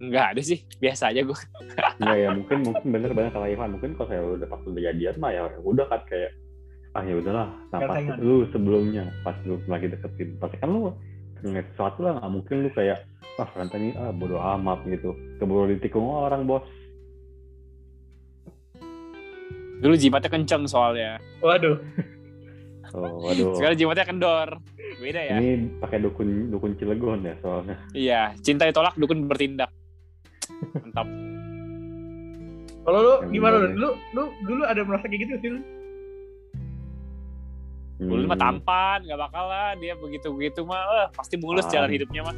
Enggak 0.00 0.26
ada 0.36 0.40
sih. 0.40 0.64
Biasa 0.80 1.12
aja 1.12 1.20
gua. 1.24 1.38
Enggak 2.00 2.16
ya 2.16 2.28
mungkin 2.32 2.58
mungkin 2.64 2.86
bener 2.88 3.10
banget 3.12 3.32
kata 3.36 3.46
Ivan 3.52 3.70
mungkin 3.76 3.90
kalau 3.96 4.08
saya 4.08 4.20
udah 4.24 4.48
pas 4.48 4.60
udah 4.64 4.82
jadian 4.82 5.16
mah 5.20 5.30
ya 5.32 5.42
udah 5.60 5.86
kan 5.92 6.00
kayak 6.08 6.32
ah 6.90 7.06
ya 7.06 7.14
udahlah 7.22 7.48
nah 7.70 7.80
pas 7.86 8.02
lu 8.18 8.50
sebelumnya 8.50 9.06
pas 9.22 9.38
lu 9.46 9.62
lagi 9.70 9.86
deketin 9.86 10.34
pasti 10.42 10.58
kan 10.58 10.74
lu 10.74 10.90
ngeliat 11.46 11.66
sesuatu 11.74 12.02
lah 12.02 12.18
nggak 12.18 12.32
mungkin 12.34 12.56
lu 12.66 12.70
kayak 12.74 13.06
ah 13.38 13.48
ini 13.78 13.94
ah 13.94 14.10
bodo 14.10 14.36
amat 14.58 14.82
gitu 14.90 15.14
keburu 15.38 15.70
ditikung 15.70 16.10
orang 16.10 16.50
bos 16.50 16.66
Dulu 19.80 19.94
jimatnya 19.94 20.28
kenceng 20.28 20.64
soalnya. 20.64 21.16
Waduh, 21.40 21.76
oh 22.92 23.14
waduh 23.22 23.56
Sekarang 23.56 23.76
jimatnya 23.76 24.04
kendor. 24.04 24.48
Beda 24.98 25.20
ya. 25.22 25.38
ini 25.38 25.70
pakai 25.78 25.98
dukun 25.98 26.50
dukun 26.50 26.74
Cilegon 26.74 27.22
ya 27.22 27.34
soalnya 27.38 27.76
Iya. 27.92 28.22
Cinta 28.38 28.66
ditolak, 28.66 28.92
dukun 28.94 29.24
bertindak. 29.24 29.70
Mantap. 30.76 31.06
kalau 32.80 32.98
lu 32.98 33.14
gimana 33.30 33.56
lu? 33.56 33.62
ya. 33.62 33.70
Lu, 33.72 33.88
lu 34.10 34.22
dulu 34.44 34.62
ada 34.64 34.80
merasa 34.82 35.06
kayak 35.06 35.20
gitu 35.22 35.32
sih 35.38 35.50
lu? 35.50 35.60
Dulu 38.00 38.24
mah 38.24 38.32
Hmm, 38.32 38.44
tampan, 38.58 38.98
gak 39.04 39.20
bakal 39.20 39.44
lah 39.44 39.76
dia 39.76 39.92
begitu-begitu 39.94 40.64
mah, 40.64 40.80
eh, 40.98 41.08
pasti 41.12 41.36
mulus 41.36 41.64
Ah. 41.64 41.70
jalan 41.70 41.90
hidupnya 41.90 42.22
mah. 42.22 42.36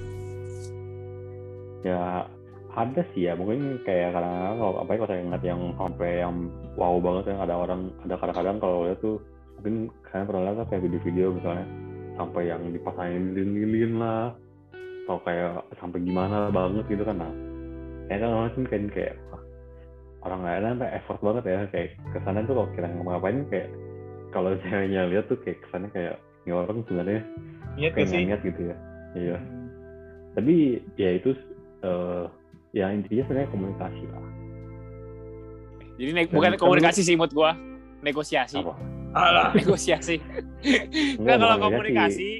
ya 1.82 2.26
ada 2.72 3.02
sih 3.12 3.28
ya 3.28 3.36
mungkin 3.36 3.84
kayak 3.84 4.16
kadang-kadang 4.16 4.56
kalau 4.56 4.74
apa 4.80 4.90
ya 4.92 4.96
kalau 4.96 5.10
saya 5.12 5.20
ingat 5.28 5.42
yang 5.44 5.60
sampai 5.76 6.10
yang 6.24 6.34
wow 6.80 6.94
banget 6.96 7.24
yang 7.36 7.40
ada 7.44 7.54
orang 7.56 7.80
ada 8.04 8.14
kadang-kadang 8.16 8.56
kalau 8.64 8.76
lihat 8.88 8.98
tuh 9.04 9.16
mungkin 9.60 9.74
kalian 10.08 10.26
pernah 10.28 10.42
lihat 10.48 10.68
kayak 10.72 10.82
video-video 10.88 11.26
misalnya 11.36 11.66
sampai 12.16 12.42
yang 12.48 12.62
dipasangin 12.72 13.24
lilin-lilin 13.36 13.92
lah 14.00 14.32
atau 15.04 15.18
kayak 15.26 15.66
sampai 15.76 15.98
gimana 16.00 16.48
banget 16.48 16.84
gitu 16.88 17.04
kan 17.04 17.16
nah 17.20 17.32
kayak 18.08 18.20
kan 18.24 18.30
orang 18.32 18.50
tuh 18.56 18.64
kayak 18.68 18.84
kayak 18.96 19.14
orang 20.22 20.40
lain 20.46 20.64
sampai 20.78 20.90
effort 20.96 21.20
banget 21.20 21.44
ya 21.44 21.58
kayak 21.68 21.88
kesannya 22.14 22.42
tuh 22.48 22.54
kalau 22.56 22.68
kita 22.72 22.86
ngapain 22.88 23.38
kayak 23.52 23.68
kalau 24.32 24.50
ceweknya 24.64 25.02
lihat 25.12 25.24
tuh 25.28 25.36
kayak 25.44 25.58
kesannya 25.68 25.88
kayak 25.92 26.16
ini 26.42 26.52
orang 26.56 26.80
sebenarnya 26.88 27.22
Iya 27.76 27.88
kayak 27.96 28.08
sih. 28.12 28.24
niat 28.28 28.40
gitu 28.44 28.60
ya. 28.68 28.76
Iya. 29.16 29.36
Tapi 30.36 30.54
ya 31.00 31.10
itu 31.16 31.30
eh 31.82 32.24
ya 32.72 32.88
intinya 32.88 33.22
sebenarnya 33.22 33.50
komunikasi 33.50 34.04
lah 34.08 34.22
Jadi 35.92 36.10
ne- 36.10 36.24
Dan 36.24 36.32
bukan 36.32 36.50
kan 36.50 36.58
komunikasi 36.58 37.00
sih 37.02 37.14
mood 37.14 37.30
gua, 37.30 37.52
negosiasi. 38.00 38.56
apa 38.56 38.74
Alah. 39.12 39.52
negosiasi. 39.60 40.16
Enggak, 40.18 41.20
Enggak 41.20 41.36
kalau 41.38 41.56
komunikasi, 41.62 42.30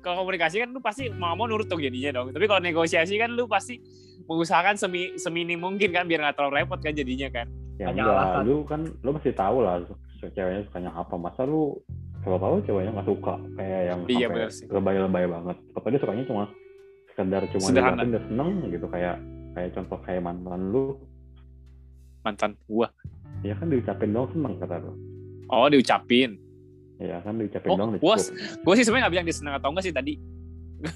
kalau 0.00 0.16
komunikasi 0.22 0.56
kan 0.60 0.70
lu 0.70 0.78
pasti 0.78 1.10
mau 1.10 1.34
mau 1.34 1.44
nurut 1.44 1.66
dong 1.66 1.82
jadinya 1.82 2.14
dong. 2.14 2.30
Tapi 2.30 2.46
kalau 2.46 2.62
negosiasi 2.62 3.18
kan 3.18 3.34
lu 3.34 3.44
pasti 3.44 3.82
mengusahakan 4.24 4.78
semi 4.78 5.18
seminim 5.18 5.58
mungkin 5.58 5.90
kan 5.90 6.06
biar 6.06 6.22
nggak 6.22 6.36
terlalu 6.38 6.62
repot 6.62 6.78
kan 6.78 6.94
jadinya 6.94 7.28
kan. 7.28 7.46
ya 7.74 7.90
enggak 7.90 8.46
lu 8.46 8.62
kan 8.62 8.86
lu 9.02 9.10
pasti 9.12 9.34
tahu 9.34 9.58
lah 9.60 9.82
ceweknya 10.22 10.62
sukanya 10.64 10.94
apa 10.94 11.18
masa 11.18 11.42
lu 11.42 11.74
kalau 12.22 12.38
tahu 12.38 12.62
ceweknya 12.62 12.94
nggak 12.94 13.08
suka 13.10 13.34
kayak 13.58 13.80
yang 13.84 14.00
Iya, 14.06 14.26
sih. 14.46 14.70
lebay-lebay 14.70 15.26
banget 15.26 15.56
tapi 15.74 15.86
dia 15.90 15.98
sukanya 15.98 16.22
cuma 16.22 16.44
sekedar 17.14 17.42
cuma 17.48 17.62
Sederhana. 17.62 17.94
diliatin 17.96 18.10
udah 18.10 18.22
seneng 18.26 18.50
gitu 18.68 18.86
kayak 18.88 19.16
kayak 19.52 19.70
contoh 19.72 19.98
kayak 20.00 20.20
mantan 20.20 20.60
lu 20.68 20.98
Mantan 22.20 22.56
gua. 22.64 22.88
ya 23.40 23.54
kan 23.54 23.68
diucapin 23.68 24.10
dong 24.10 24.26
seneng 24.28 24.56
kata 24.56 24.80
lu 24.80 24.92
Oh 25.46 25.68
diucapin. 25.68 26.34
ya 26.96 27.20
kan 27.20 27.36
diucapin 27.36 27.68
Oh, 27.68 27.76
dong 27.76 27.90
gua 27.96 28.16
cukup. 28.16 28.34
gue 28.60 28.74
sih 28.74 28.82
sebenarnya 28.82 29.02
nggak 29.04 29.14
bilang 29.14 29.26
dia 29.26 29.36
senang 29.36 29.54
atau 29.54 29.68
enggak 29.68 29.84
sih 29.84 29.92
tadi. 29.92 30.14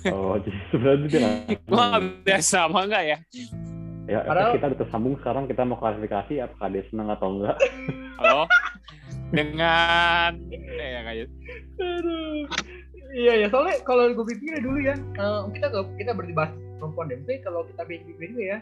oh 0.08 0.34
jadi 0.38 0.58
sebenarnya 0.68 0.98
dia 1.04 1.18
nggak- 1.18 1.44
Gue 1.68 1.76
nggak 1.78 2.02
bilang 2.18 2.44
sama 2.44 2.78
enggak 2.82 3.02
ya. 3.04 3.18
ya 4.06 4.18
Padahal- 4.22 4.54
kita 4.54 4.66
udah 4.66 4.78
tersambung 4.80 5.14
sekarang 5.16 5.44
kita 5.44 5.62
mau 5.62 5.76
klarifikasi 5.76 6.34
apakah 6.40 6.68
dia 6.68 6.82
seneng 6.88 7.08
atau 7.08 7.28
enggak 7.30 7.56
Halo. 8.16 8.44
Dengan 9.28 10.32
eh 10.50 10.88
ya 10.88 11.00
kayak 11.04 11.28
Aduh. 11.78 12.42
Iya 13.08 13.32
ya, 13.40 13.46
soalnya 13.48 13.80
kalau 13.82 14.12
gue 14.12 14.26
pikir 14.28 14.60
dulu 14.60 14.78
ya, 14.78 14.92
eh, 14.92 15.40
kita 15.56 15.72
kita 15.96 16.10
berarti 16.12 16.34
bahas 16.36 16.52
perempuan 16.76 17.08
deh. 17.08 17.16
Maksudnya 17.16 17.40
kalau 17.40 17.60
kita 17.64 17.82
pikir 17.88 18.14
juga 18.20 18.42
ya, 18.44 18.58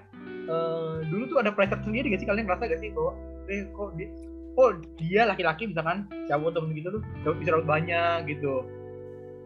eh, 0.47 0.95
dulu 1.11 1.23
tuh 1.27 1.39
ada 1.43 1.51
pressure 1.51 1.83
sendiri 1.83 2.15
gak 2.15 2.23
sih 2.23 2.29
kalian 2.31 2.47
ngerasa 2.47 2.65
gak 2.67 2.79
sih 2.79 2.91
bahwa 2.95 3.13
eh 3.47 3.63
kok 3.71 3.91
dia, 3.95 4.09
oh 4.55 4.71
dia 4.97 5.21
laki-laki 5.27 5.67
misalkan 5.67 6.07
cowok 6.27 6.51
temen 6.55 6.71
gitu 6.75 6.89
tuh 6.91 7.03
cowok 7.23 7.37
bisa 7.39 7.51
dapat 7.53 7.67
banyak 7.67 8.17
gitu. 8.31 8.55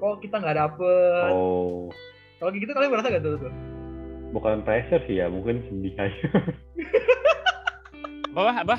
Kok 0.00 0.14
kita 0.20 0.36
nggak 0.40 0.56
dapet? 0.56 1.30
oh 1.32 1.88
Kalau 2.36 2.50
gitu 2.52 2.72
kalian 2.72 2.90
merasa 2.90 3.08
gak 3.08 3.20
tuh? 3.20 3.36
tuh? 3.36 3.52
bukan 4.30 4.62
pressure 4.62 5.02
sih 5.04 5.18
ya 5.18 5.26
mungkin 5.26 5.58
sedih 5.66 5.90
aja 5.98 6.26
apa 8.30 8.62
apa? 8.62 8.76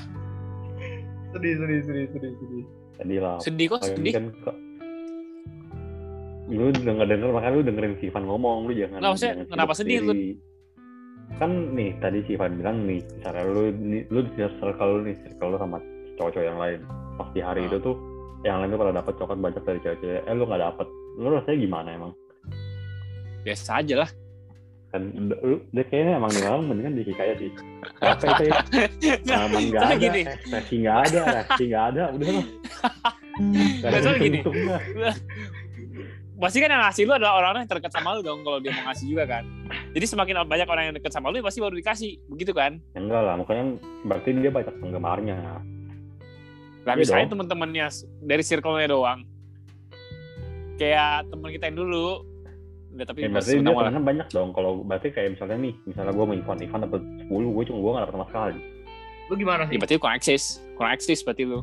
Sedih, 1.35 1.59
sedih, 1.59 1.79
sedih, 1.83 2.05
sedih, 2.07 2.31
sedih. 2.39 2.63
sedih 2.95 3.19
lah 3.19 3.35
Sedih 3.43 3.67
kok 3.67 3.83
sedih. 3.83 4.15
kan 4.15 4.25
kok 4.41 4.55
lu 6.51 6.67
denger 6.69 7.07
denger 7.07 7.29
makanya 7.31 7.53
lu 7.53 7.63
dengerin 7.63 7.93
si 7.95 8.05
Ivan 8.05 8.25
ngomong 8.25 8.67
lu 8.67 8.73
jangan 8.73 8.99
Nggak, 8.99 9.09
maksudnya 9.09 9.33
jangan 9.33 9.47
kenapa 9.49 9.73
sedih, 9.73 9.97
sendiri. 10.01 10.27
kan 11.33 11.51
nih 11.71 11.89
tadi 11.97 12.19
si 12.21 12.31
Ivan 12.35 12.53
bilang 12.53 12.77
nih 12.83 12.99
cara 13.19 13.41
lu 13.41 13.63
nih, 13.71 14.01
lu 14.07 14.19
di 14.21 14.31
circle 14.35 14.69
lu 14.91 14.99
nih 15.01 15.15
circle 15.17 15.47
lu 15.47 15.57
sama 15.57 15.77
cowok-cowok 16.13 16.45
yang 16.45 16.59
lain. 16.59 16.79
Pas 17.13 17.29
di 17.29 17.39
hari 17.39 17.61
Hmm. 17.61 17.69
itu 17.69 17.77
tuh 17.81 17.95
yang 18.41 18.59
lain 18.59 18.69
tuh 18.69 18.79
pada 18.79 18.93
dapat 18.93 19.13
coklat 19.15 19.39
banyak 19.39 19.63
dari 19.63 19.79
cewek-cewek. 19.79 20.21
Eh 20.21 20.33
lu 20.33 20.43
nggak 20.43 20.61
dapet. 20.61 20.87
Lu 21.13 21.27
rasanya 21.29 21.57
gimana 21.57 21.89
emang? 21.91 22.11
Biasa 23.41 23.71
aja 23.79 23.95
lah. 23.97 24.11
kan 24.91 25.07
lu 25.07 25.31
dia 25.71 25.87
kayaknya 25.87 26.19
emang 26.19 26.27
nih 26.29 26.43
orang 26.43 26.63
mendingan 26.67 26.93
dikikaya 26.93 27.31
sih. 27.39 27.47
Apa 27.97 28.27
itu 28.27 28.43
ya? 28.43 28.55
Aman 29.39 29.61
nggak 29.63 29.79
Soalnya 29.79 29.87
ada 29.87 29.95
gini. 29.97 30.21
ekspresi 30.27 30.75
nggak 30.77 30.97
ada 30.99 31.19
reaksi 31.23 31.63
nggak 31.65 31.85
ada. 31.87 32.03
Udah 32.11 32.27
lah. 32.27 32.45
Nggak 33.79 33.91
Soalnya 33.95 34.19
gini. 34.19 34.39
Pasti 36.41 36.57
kan 36.57 36.73
yang 36.73 36.81
ngasih 36.81 37.05
lu 37.05 37.13
adalah 37.13 37.37
orang-orang 37.37 37.61
yang 37.63 37.69
terdekat 37.69 37.93
sama 37.93 38.17
lu 38.17 38.25
dong 38.25 38.41
kalau 38.41 38.57
dia 38.57 38.73
mau 38.73 38.89
ngasih 38.89 39.05
juga 39.13 39.29
kan. 39.29 39.45
Jadi 39.93 40.05
semakin 40.09 40.41
banyak 40.49 40.65
orang 40.65 40.83
yang 40.89 40.95
dekat 40.97 41.13
sama 41.13 41.29
lu 41.29 41.37
ya 41.37 41.45
pasti 41.45 41.61
baru 41.61 41.75
dikasih. 41.77 42.11
Begitu 42.33 42.51
kan? 42.57 42.81
Ya 42.97 42.99
enggak 43.05 43.21
lah, 43.21 43.37
makanya 43.37 43.77
berarti 44.09 44.29
dia 44.41 44.49
banyak 44.49 44.73
penggemarnya. 44.81 45.37
Lah 46.81 46.97
Iya 46.97 46.97
misalnya 46.97 47.29
temen-temennya 47.29 47.87
dari 48.25 48.41
circle-nya 48.41 48.89
doang. 48.89 49.21
Kayak 50.81 51.29
temen 51.29 51.49
kita 51.53 51.69
yang 51.69 51.77
dulu. 51.77 52.25
Udah 52.91 53.05
tapi 53.05 53.19
Ya, 53.21 53.29
berarti 53.29 53.53
dia 53.61 53.69
temennya 53.69 54.01
banyak 54.01 54.27
dong. 54.33 54.49
Kalau 54.57 54.71
berarti 54.81 55.07
kayak 55.13 55.37
misalnya 55.37 55.57
nih, 55.61 55.73
misalnya 55.85 56.09
gue 56.09 56.25
mau 56.25 56.33
Ivan, 56.33 56.57
Ivan 56.57 56.79
dapet 56.89 57.01
10, 57.29 57.29
gue 57.29 57.63
cuma 57.69 57.77
gue 57.85 57.91
gak 57.93 58.03
dapet 58.09 58.15
sama 58.17 58.27
sekali. 58.33 58.59
Lu 59.29 59.33
gimana 59.37 59.61
Ya 59.63 59.69
sih? 59.69 59.77
berarti 59.77 59.93
lu 59.93 60.01
kurang 60.01 60.17
eksis. 60.17 60.43
Kurang 60.73 60.91
eksis 60.97 61.19
berarti 61.21 61.43
lu. 61.45 61.59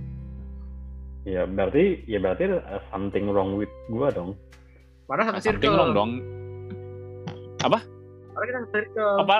Ya 1.26 1.42
berarti, 1.50 1.84
ya 2.06 2.22
berarti 2.22 2.44
something 2.94 3.26
wrong 3.26 3.58
with 3.58 3.74
gue 3.90 4.08
dong. 4.14 4.38
Padahal 5.08 5.32
satu 5.32 5.40
Something 5.42 5.64
circle. 5.64 5.74
wrong 5.74 5.92
dong. 5.92 6.10
Padahal 7.58 7.82
kita 8.44 8.58
satu 8.60 8.70
circle. 8.70 9.14
Apa? 9.18 9.38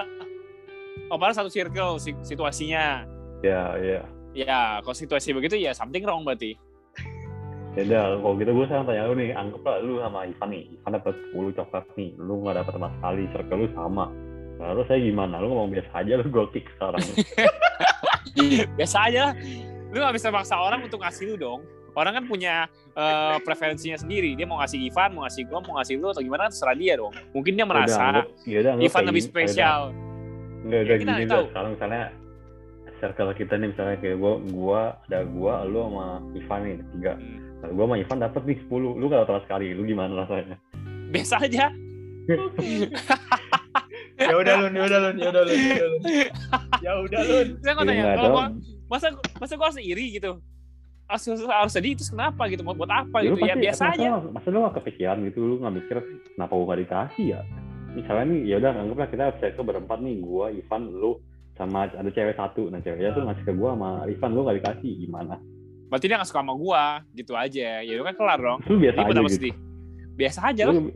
Oh, 1.08 1.16
padahal 1.16 1.36
satu 1.36 1.50
circle 1.52 1.92
si- 1.96 2.18
situasinya. 2.22 3.04
Ya, 3.40 3.76
ya. 3.78 4.00
Ya, 4.34 4.60
kalau 4.80 4.92
situasi 4.92 5.30
begitu 5.30 5.56
ya 5.56 5.72
something 5.72 6.02
wrong 6.02 6.24
berarti. 6.24 6.56
Ya 7.76 7.84
udah, 7.84 8.02
kalau 8.18 8.34
gitu 8.34 8.50
gue 8.50 8.66
sekarang 8.66 8.86
tanya 8.88 9.02
lu 9.06 9.14
nih, 9.14 9.30
anggaplah 9.30 9.76
lu 9.78 9.94
sama 10.00 10.18
Ivan 10.26 10.48
nih. 10.50 10.64
Ivan 10.74 10.90
dapet 10.90 11.14
10 11.30 11.52
coklat 11.54 11.84
nih, 11.94 12.10
lu 12.18 12.34
gak 12.42 12.56
dapet 12.58 12.72
sama 12.74 12.88
sekali, 12.90 13.22
circle 13.30 13.58
lu 13.60 13.68
sama. 13.70 14.04
Lalu 14.58 14.82
saya 14.90 14.98
gimana? 14.98 15.34
Lu 15.38 15.46
ngomong 15.48 15.70
biasa 15.70 15.90
aja, 15.94 16.12
lu 16.18 16.26
gue 16.26 16.44
kick 16.50 16.66
sekarang. 16.74 17.04
Biasa 18.78 18.96
aja 19.06 19.20
lah. 19.30 19.34
Lu 19.88 19.98
gak 20.00 20.14
bisa 20.14 20.28
maksa 20.28 20.58
orang 20.58 20.80
untuk 20.82 20.98
ngasih 20.98 21.30
lu 21.30 21.36
dong. 21.38 21.60
Orang 21.96 22.12
kan 22.14 22.24
punya 22.28 22.66
eh, 22.92 23.36
preferensinya 23.42 23.96
sendiri. 23.96 24.34
Dia 24.34 24.44
mau 24.44 24.60
ngasih 24.60 24.78
Ivan, 24.88 25.16
mau 25.16 25.22
ngasih 25.24 25.42
gua, 25.48 25.58
mau 25.64 25.74
ngasih 25.80 25.94
lu 25.98 26.08
atau 26.10 26.22
gimana 26.22 26.50
terserah 26.50 26.76
dia 26.76 26.94
dong. 26.96 27.12
Mungkin 27.32 27.52
dia 27.56 27.66
merasa 27.66 28.26
ya 28.44 28.58
udah, 28.60 28.72
anggap 28.76 28.86
Ivan 28.86 29.04
lebih 29.08 29.22
spesial. 29.24 29.80
Enggak, 30.58 30.68
Ya, 30.68 30.78
udah 30.82 30.96
kita 30.98 30.98
gini 30.98 31.10
nggak 31.10 31.26
dah. 31.26 31.34
tahu. 31.38 31.44
Sekarang 31.50 31.70
misalnya 31.78 32.02
circle 32.98 33.30
kita 33.34 33.54
nih 33.56 33.68
misalnya 33.70 33.96
kayak 34.02 34.16
gua, 34.18 34.32
gua 34.50 34.80
ada 35.06 35.18
gua, 35.26 35.54
lu 35.62 35.78
sama 35.86 36.06
Ivan 36.34 36.60
nih 36.66 36.76
tiga. 36.98 37.12
Hmm. 37.14 37.38
Nah, 37.58 37.70
gua 37.74 37.84
sama 37.86 37.96
Ivan 37.98 38.18
dapet 38.22 38.42
nih 38.46 38.58
10, 38.66 38.98
lu 38.98 39.04
gak 39.06 39.26
sama 39.26 39.40
sekali, 39.46 39.66
lu 39.74 39.82
gimana 39.82 40.12
rasanya? 40.22 40.56
Biasa 41.10 41.34
aja. 41.42 41.66
ya 44.18 44.34
udah 44.34 44.54
lun, 44.66 44.72
ya 44.74 44.82
udah 44.84 44.98
lun, 45.00 45.14
ya 45.16 45.28
udah 45.30 45.42
lun, 45.46 45.56
ya 45.56 45.70
udah 45.70 45.86
lun. 45.86 46.02
Ya 46.84 46.92
udah 47.02 47.20
lun. 47.26 47.46
Saya 47.58 47.72
nggak 47.74 47.86
Ya, 47.86 47.90
tanya, 47.90 48.04
kalau 48.14 48.30
gua, 48.30 48.46
masa 48.86 49.06
masa 49.38 49.52
gua 49.58 49.66
harus 49.70 49.80
iri 49.82 50.14
gitu? 50.14 50.38
Harus, 51.08 51.24
harus 51.40 51.72
sedih 51.72 51.96
itu 51.96 52.04
kenapa 52.04 52.44
gitu? 52.46 52.60
Mau 52.60 52.76
buat 52.76 52.92
apa 52.92 53.24
Ya, 53.24 53.32
lu 53.32 53.34
gitu? 53.34 53.48
Ya 53.48 53.56
pasti- 53.56 53.64
biasa 53.64 53.82
masa, 53.82 53.96
aja. 53.96 54.08
Masa 54.28 54.46
lu 54.52 54.58
gak 54.62 54.76
kepikiran 54.76 55.16
gitu, 55.24 55.38
lu 55.40 55.54
gak 55.56 55.74
mikir 55.74 55.96
kenapa 56.36 56.52
gua 56.52 56.66
gak 56.68 56.80
dikasih 56.84 57.24
ya? 57.32 57.40
Misalnya 57.88 58.24
nih, 58.28 58.40
ya 58.44 58.54
udah 58.60 58.72
anggaplah 58.76 59.08
kita 59.08 59.24
circle 59.40 59.64
berempat 59.64 59.98
nih, 59.98 60.14
gua, 60.20 60.52
Ivan, 60.52 60.82
lu, 60.92 61.16
sama 61.56 61.88
ada 61.88 62.10
cewek 62.12 62.36
satu. 62.36 62.68
Nah 62.68 62.78
ceweknya 62.78 63.10
tuh 63.10 63.24
ngasih 63.24 63.42
ke 63.42 63.52
gua 63.56 63.72
sama 63.72 63.90
Ivan, 64.04 64.30
lu 64.30 64.40
gak 64.44 64.56
dikasih, 64.60 64.92
gimana? 65.00 65.34
Berarti 65.88 66.04
dia 66.04 66.16
nggak 66.20 66.28
suka 66.28 66.40
sama 66.40 66.52
gua, 66.52 66.84
gitu 67.16 67.32
aja. 67.32 67.80
Ya 67.80 67.88
itu 67.88 68.04
kan 68.04 68.12
kelar 68.12 68.38
dong. 68.38 68.60
Lu 68.68 68.76
biasa 68.76 68.94
Jadi 68.94 69.08
aja 69.08 69.20
gitu. 69.24 69.32
sedih? 69.32 69.54
Biasa 70.12 70.38
aja 70.44 70.62
lah. 70.68 70.74
Lu- 70.76 70.92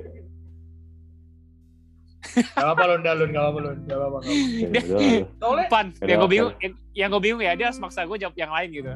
Gak 2.22 2.86
lun, 2.86 3.00
lun, 3.02 3.30
gak 3.32 3.44
apa 3.44 3.58
lun, 3.58 3.76
gak 3.82 3.98
apa. 3.98 4.18
gak 4.20 4.20
apa. 4.22 4.28
Ya 4.62 4.68
lu. 4.84 5.00
Soalnya 5.40 5.66
Pan, 5.66 5.86
Udah, 5.90 6.06
yang 6.06 6.18
gue 6.18 6.22
oke. 6.22 6.32
bingung, 6.32 6.52
yang, 6.60 6.72
yang 6.94 7.08
gue 7.10 7.22
bingung 7.24 7.42
ya 7.42 7.52
dia 7.56 7.66
harus 7.66 7.80
maksa 7.80 8.04
gue 8.04 8.18
jawab 8.20 8.36
yang 8.36 8.52
lain 8.52 8.68
gitu. 8.70 8.92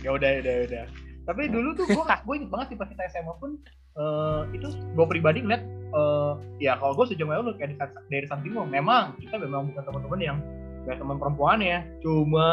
Ya 0.00 0.10
udah, 0.16 0.28
ya 0.28 0.38
udah, 0.42 0.54
ya 0.54 0.62
udah. 0.68 0.84
Tapi 1.28 1.42
dulu 1.52 1.68
tuh 1.76 1.86
gue 1.86 2.04
gue 2.04 2.34
inget 2.34 2.50
banget 2.50 2.66
sih 2.74 2.78
pas 2.80 2.88
kita 2.88 3.02
SMA 3.12 3.34
pun 3.38 3.60
eh, 3.98 4.42
itu 4.56 4.66
gue 4.72 5.06
pribadi 5.06 5.44
ngeliat 5.44 5.62
eh, 5.94 6.32
ya 6.62 6.78
kalau 6.80 6.96
gue 6.96 7.12
sama 7.12 7.42
lu 7.42 7.54
kayak 7.54 7.76
dari, 8.08 8.26
lo 8.50 8.66
memang 8.66 9.14
kita 9.20 9.36
memang 9.38 9.70
bukan 9.70 9.82
teman-teman 9.84 10.20
yang 10.20 10.38
kayak 10.88 10.98
teman 10.98 11.16
perempuan 11.20 11.58
ya 11.60 11.84
cuma 12.00 12.50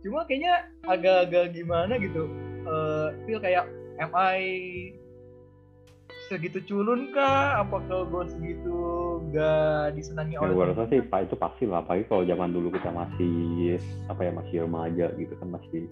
cuma 0.00 0.24
kayaknya 0.24 0.64
agak-agak 0.88 1.52
gimana 1.52 2.00
gitu 2.00 2.24
eh 2.64 3.08
feel 3.26 3.40
kayak 3.42 3.68
am 4.00 4.10
I 4.14 4.40
segitu 6.28 6.60
culun 6.68 7.08
kah 7.16 7.64
apakah 7.64 8.04
gue 8.04 8.24
segitu 8.36 8.76
gak 9.32 9.96
disenangi 9.96 10.36
Ya 10.36 10.44
oleh 10.44 10.54
gue 10.56 10.66
rasa 10.76 10.84
sih? 10.92 11.00
Pak 11.00 11.28
itu 11.28 11.36
pasti 11.40 11.64
lah, 11.64 11.80
apalagi 11.80 12.04
kalau 12.04 12.24
zaman 12.28 12.52
dulu 12.52 12.68
kita 12.68 12.92
masih 12.92 13.80
apa 14.12 14.20
ya 14.28 14.32
masih 14.36 14.56
remaja 14.68 15.06
gitu 15.16 15.34
kan 15.40 15.48
masih 15.56 15.88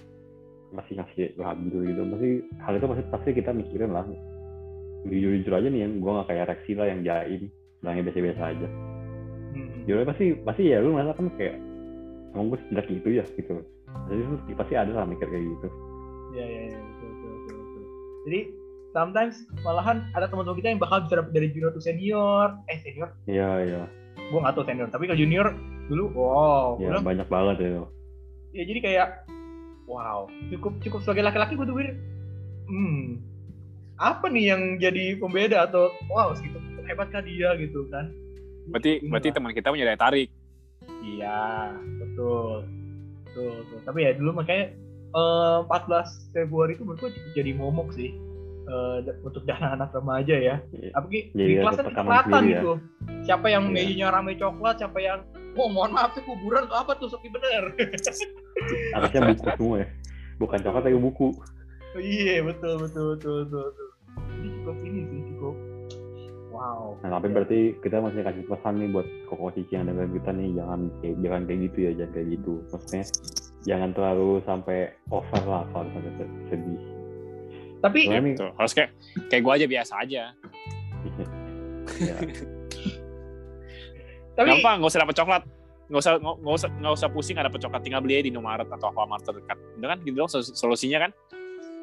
masih 0.77 0.93
ngasih 1.01 1.25
labil 1.41 1.77
gitu, 1.89 2.01
pasti 2.13 2.31
hal 2.61 2.73
itu 2.77 2.87
pasti 2.87 3.03
pasti 3.09 3.31
kita 3.33 3.51
mikirin 3.57 3.91
lah. 3.91 4.05
Jujur 5.09 5.31
jujur 5.41 5.53
aja 5.57 5.69
nih 5.73 5.81
yang 5.89 5.93
gue 6.03 6.11
nggak 6.13 6.29
kayak 6.29 6.49
Rexi 6.53 6.73
lah 6.77 6.87
yang 6.93 7.01
jaim, 7.01 7.49
bilangnya 7.81 8.03
biasa-biasa 8.11 8.43
aja. 8.53 8.69
Hmm. 9.57 9.79
Jadi 9.89 10.05
pasti 10.05 10.27
pasti 10.45 10.63
ya 10.69 10.79
lu 10.85 10.93
ngerasa 10.93 11.17
kan 11.17 11.27
kayak 11.41 11.57
emang 12.37 12.53
gue 12.53 12.59
sejelek 12.69 12.87
gitu 12.93 13.09
ya 13.17 13.25
gitu. 13.25 13.55
Jadi 14.13 14.21
lu 14.21 14.37
pasti 14.55 14.75
ada 14.77 14.93
lah 14.93 15.09
mikir 15.09 15.25
kayak 15.25 15.45
gitu. 15.47 15.69
Iya 16.37 16.45
iya 16.45 16.61
iya 16.69 16.79
betul, 16.79 17.09
betul, 17.09 17.31
betul, 17.33 17.57
betul. 17.57 17.83
Jadi 18.27 18.41
sometimes 18.97 19.37
malahan 19.61 20.09
ada 20.17 20.25
teman-teman 20.25 20.57
kita 20.57 20.69
yang 20.73 20.81
bakal 20.81 21.05
bisa 21.05 21.21
dari 21.29 21.49
junior 21.53 21.71
to 21.77 21.81
senior, 21.85 22.57
eh 22.73 22.81
senior, 22.81 23.13
Iya 23.29 23.51
iya, 23.61 23.83
gue 24.33 24.39
nggak 24.41 24.57
tahu 24.57 24.65
senior, 24.65 24.89
tapi 24.89 25.05
kalau 25.05 25.21
junior 25.21 25.47
dulu, 25.93 26.05
wow, 26.17 26.81
ya 26.81 26.97
banyak 27.05 27.29
banget 27.29 27.57
ya. 27.61 27.85
ya 28.57 28.65
jadi 28.65 28.81
kayak, 28.81 29.09
wow, 29.87 30.27
cukup 30.49 30.79
cukup 30.81 31.01
sebagai 31.01 31.23
laki-laki 31.23 31.55
gue 31.55 31.63
tuh 31.63 31.75
pikir, 31.75 31.95
hmm, 32.67 33.23
apa 33.97 34.27
nih 34.27 34.45
yang 34.49 34.63
jadi 34.77 35.17
pembeda 35.17 35.65
atau 35.65 35.89
wow 36.07 36.31
segitu 36.33 36.59
hebatkah 36.83 37.19
dia 37.21 37.55
gitu 37.57 37.87
kan? 37.89 38.11
Berarti 38.67 38.99
Ini 39.01 39.09
berarti 39.09 39.29
teman 39.31 39.51
kita 39.51 39.71
punya 39.71 39.83
daya 39.85 39.97
tarik. 39.97 40.31
Iya, 41.01 41.71
betul. 41.97 42.67
Betul, 43.25 43.53
betul. 43.61 43.79
Tapi 43.83 43.99
ya 44.01 44.11
dulu 44.13 44.31
makanya 44.37 44.65
eh, 45.09 45.59
14 45.65 45.73
Februari 46.31 46.75
itu 46.75 46.83
menurut 46.83 47.01
gue 47.01 47.11
cukup 47.13 47.31
jadi 47.33 47.53
momok 47.53 47.91
sih. 47.93 48.11
eh, 48.67 48.99
da- 49.01 49.19
untuk 49.21 49.47
dana 49.49 49.75
anak 49.75 49.91
remaja 49.93 50.35
ya. 50.35 50.59
Iya. 50.69 50.91
Tapi 50.93 51.31
Jadi 51.33 51.47
di 51.49 51.57
kelas 51.57 51.75
kan 51.77 51.87
kelihatan 51.89 52.43
ya. 52.43 52.51
gitu. 52.53 52.73
Siapa 53.23 53.47
yang 53.47 53.65
Iya. 53.65 53.73
mejanya 53.73 54.07
rame 54.11 54.35
coklat, 54.35 54.75
siapa 54.77 54.99
yang 54.99 55.23
Oh 55.55 55.67
mohon 55.67 55.89
maaf 55.91 56.13
tuh 56.13 56.21
kuburan 56.21 56.67
tuh 56.67 56.77
apa 56.77 56.93
tuh 56.95 57.09
sepi 57.09 57.31
bener. 57.31 57.73
Harusnya 58.95 59.21
buku 59.33 59.45
semua 59.57 59.77
ya. 59.85 59.89
Bukan 60.37 60.59
coklat 60.61 60.83
tapi 60.85 60.99
buku. 60.99 61.29
iya 61.97 62.45
betul 62.45 62.77
betul 62.77 63.17
betul 63.17 63.35
betul. 63.49 63.63
betul. 63.73 63.89
Ini 64.37 64.49
cukup 64.61 64.77
ini 64.85 65.01
sih 65.09 65.21
cukup. 65.33 65.55
Wow. 66.57 66.97
Nah, 67.05 67.21
tapi 67.21 67.29
berarti 67.37 67.61
kita 67.85 68.01
masih 68.01 68.25
kasih 68.25 68.45
pesan 68.49 68.81
nih 68.81 68.89
buat 68.89 69.05
koko 69.29 69.53
cici 69.53 69.77
yang 69.77 69.93
dengar 69.93 70.09
kita 70.09 70.33
nih 70.33 70.57
jangan 70.57 70.81
kayak 71.05 71.17
jangan 71.21 71.41
kayak 71.45 71.61
gitu 71.69 71.79
ya, 71.85 71.91
jangan 72.01 72.13
kayak 72.17 72.29
gitu. 72.33 72.53
Maksudnya 72.73 73.05
jangan 73.69 73.91
terlalu 73.93 74.31
sampai 74.49 74.79
over 75.13 75.43
lah 75.45 75.63
kalau 75.73 75.89
sampai 75.93 76.13
se- 76.17 76.37
sedih. 76.49 76.81
Tapi 77.85 78.01
Soalnya 78.09 78.23
nih, 78.25 78.35
Tuh, 78.41 78.51
harus 78.57 78.73
kayak 78.73 78.91
kayak 79.29 79.43
gue 79.45 79.53
aja 79.53 79.67
biasa 79.69 79.93
aja. 80.01 80.23
ya, 82.09 82.17
tapi 84.37 84.49
Gampang, 84.53 84.77
nggak 84.81 84.91
usah 84.93 85.03
dapat 85.05 85.17
coklat. 85.17 85.43
Nggak 85.87 86.01
usah 86.01 86.13
nggak 86.19 86.57
usah 86.57 86.69
nggak 86.73 86.93
usah 86.93 87.09
pusing 87.09 87.37
ada 87.37 87.47
coklat 87.49 87.81
tinggal 87.81 88.01
beli 88.01 88.19
aja 88.19 88.25
di 88.25 88.31
Indomaret 88.31 88.67
atau 88.67 88.91
Alfamart 88.91 89.23
terdekat. 89.23 89.55
Udah 89.77 89.89
kan 89.89 89.99
gitu 90.01 90.17
dong 90.17 90.27
sol- 90.27 90.43
solusinya 90.45 90.99
kan. 91.01 91.11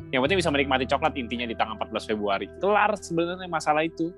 Yang 0.09 0.21
penting 0.23 0.37
bisa 0.41 0.49
menikmati 0.49 0.85
coklat 0.85 1.13
intinya 1.15 1.45
di 1.45 1.53
tanggal 1.53 1.77
14 1.77 2.03
Februari. 2.05 2.45
Kelar 2.57 2.91
sebenarnya 2.95 3.47
masalah 3.47 3.81
itu. 3.81 4.11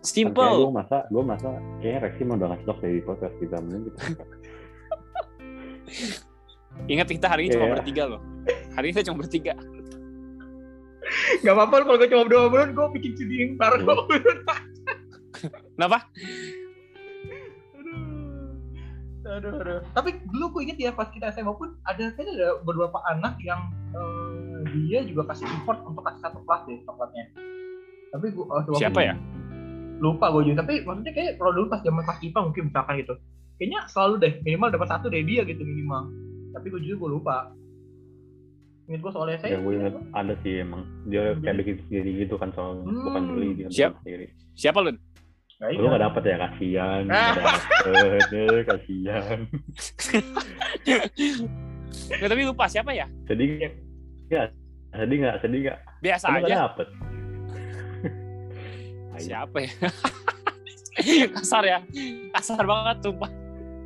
gue 0.00 0.08
Simple. 0.08 0.72
masa 0.72 1.04
gue 1.06 1.20
masa 1.20 1.48
kayaknya 1.78 2.00
Rexy 2.02 2.24
mau 2.24 2.32
udah 2.34 2.48
ngasih 2.48 2.64
stok 2.64 2.78
dari 2.80 2.98
podcast 3.00 3.34
kita 3.36 3.56
mending 3.60 3.84
kita 3.84 4.00
Ingat 6.88 7.06
kita 7.06 7.26
hari 7.28 7.42
ini 7.42 7.52
cuma 7.52 7.66
Iya. 7.66 7.74
bertiga 7.76 8.02
loh. 8.08 8.20
Hari 8.72 8.84
ini 8.86 8.92
kita 8.94 9.04
cuma 9.06 9.18
bertiga. 9.20 9.54
nggak 11.42 11.52
apa-apa 11.52 11.74
kalau 11.82 11.96
gue 11.96 12.08
cuma 12.08 12.22
berdua 12.22 12.42
berdua 12.46 12.64
gue 12.70 12.86
bikin 12.96 13.12
ceding 13.12 13.50
bareng 13.56 13.82
Iya. 13.82 13.94
Kenapa? 15.74 15.98
Aduh 19.30 19.52
aduh 19.56 19.80
tapi 19.92 20.10
dulu 20.26 20.44
gue 20.52 20.62
inget 20.64 20.78
ya 20.80 20.90
pas 20.90 21.06
kita 21.06 21.30
SMA 21.30 21.52
pun 21.52 21.78
ada 21.84 22.10
kan 22.10 22.26
ada 22.26 22.58
beberapa 22.60 22.98
anak 23.06 23.38
yang 23.40 23.60
eh, 23.90 24.58
dia 24.80 25.00
juga 25.02 25.22
kasih 25.26 25.46
import 25.48 25.80
untuk 25.82 26.02
kasih 26.02 26.20
satu 26.20 26.38
kelas 26.40 26.62
deh 26.64 26.78
coklatnya 26.82 27.24
tapi 28.10 28.26
gue 28.28 28.42
oh, 28.42 28.50
waktu- 28.52 28.74
Siapa 28.76 29.00
ya? 29.00 29.14
lupa 29.98 30.26
gue 30.30 30.42
juga 30.46 30.60
tapi 30.60 30.82
maksudnya 30.82 31.12
kayak 31.12 31.32
kalau 31.36 31.52
dulu 31.52 31.66
pas 31.68 31.80
zaman 31.80 32.02
kelas 32.02 32.20
IPA 32.22 32.40
mungkin 32.42 32.62
misalkan 32.66 32.94
gitu 32.98 33.14
kayaknya 33.56 33.80
selalu 33.86 34.14
deh 34.18 34.32
minimal 34.40 34.68
dapat 34.70 34.88
satu 34.88 35.06
dari 35.06 35.24
dia 35.24 35.42
gitu 35.44 35.62
minimal 35.62 36.02
tapi 36.50 36.66
gue 36.66 36.80
juga 36.80 36.96
gue 36.98 37.10
lupa 37.12 37.36
ingat 38.86 39.00
gue 39.00 39.12
soalnya 39.12 39.38
saya 39.38 39.50
ya 39.52 39.58
gue 39.60 39.72
inget 39.72 39.94
ada 40.10 40.34
sih 40.40 40.52
emang 40.58 40.82
dia 41.06 41.22
kayak 41.38 41.56
bikin 41.60 41.76
sendiri 41.86 42.10
gitu 42.18 42.34
kan 42.34 42.50
soalnya 42.50 42.82
Hmm. 42.82 43.04
bukan 43.04 43.22
beli 43.30 43.48
dia 43.54 43.68
Siap. 43.70 43.92
sendiri 44.00 44.26
Siapa 44.52 44.78
lu? 44.82 44.90
Nggak 45.60 45.70
lu 45.70 45.76
ingat. 45.78 45.92
gak 45.92 46.02
dapet 46.02 46.22
ya 46.24 46.36
kasihan 46.40 47.02
dapet 47.10 48.24
eh, 48.32 48.62
kasihan 48.64 49.38
Nggak, 52.10 52.28
tapi 52.28 52.42
lupa 52.44 52.64
siapa 52.64 52.90
ya? 52.90 53.06
sedih 53.24 53.46
nggak 53.58 53.72
ya 54.30 54.42
sedih 54.90 55.16
nggak 55.18 55.36
sedih 55.38 55.60
nggak 55.62 55.78
Biasa 56.00 56.24
lu 56.26 56.32
gak 56.34 56.42
aja. 56.42 56.56
dapet. 56.64 56.88
Siapa 59.20 59.56
ya? 59.60 59.72
Kasar 61.36 61.62
ya. 61.62 61.78
Kasar 62.30 62.64
banget 62.64 62.96
sumpah. 63.02 63.28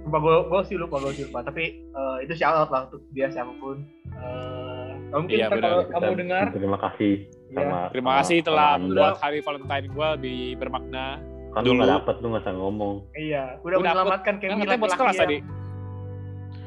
lupa 0.04 0.18
gue 0.20 0.37
gue 0.44 0.60
sih 0.62 0.76
lupa 0.76 0.96
gue 1.00 1.12
sih 1.12 1.24
lupa 1.24 1.40
tapi 1.42 1.64
eh, 1.80 2.16
itu 2.22 2.34
shout 2.34 2.54
out 2.54 2.68
lah 2.68 2.87
untuk 2.87 3.02
dia 3.10 3.26
siapa 3.26 3.50
pun 3.56 3.82
Eh, 4.06 4.90
kalau 5.10 5.20
mungkin 5.20 5.37
Iya, 5.37 5.46
kalau 5.50 5.80
kamu 5.90 6.12
dengar 6.18 6.44
terima 6.50 6.78
kasih 6.78 7.12
ya, 7.48 7.56
sama 7.58 7.78
Terima 7.90 8.06
sama- 8.06 8.18
kasih 8.20 8.38
telah 8.40 8.70
membuat 8.76 9.16
hari 9.18 9.38
Valentine 9.40 9.87
gue 9.88 10.06
lebih 10.14 10.38
bermakna. 10.54 11.06
Kan 11.54 11.62
lu 11.62 11.70
dulu. 11.70 11.80
gak 11.80 11.90
dapet 11.92 12.14
lu 12.18 12.26
gak 12.28 12.42
usah 12.42 12.54
ngomong. 12.54 12.94
Iya 13.14 13.42
udah 13.46 13.62
Udah, 13.62 13.70
aku- 13.70 13.82
menyelamatkan 13.84 14.34
Kan 14.34 14.42
Kemi 14.42 14.50
katanya 14.56 14.64
buat 14.64 14.74
laki-laki 14.84 14.92
sekelas 14.92 15.14
yang 15.14 15.22
tadi. 15.22 15.36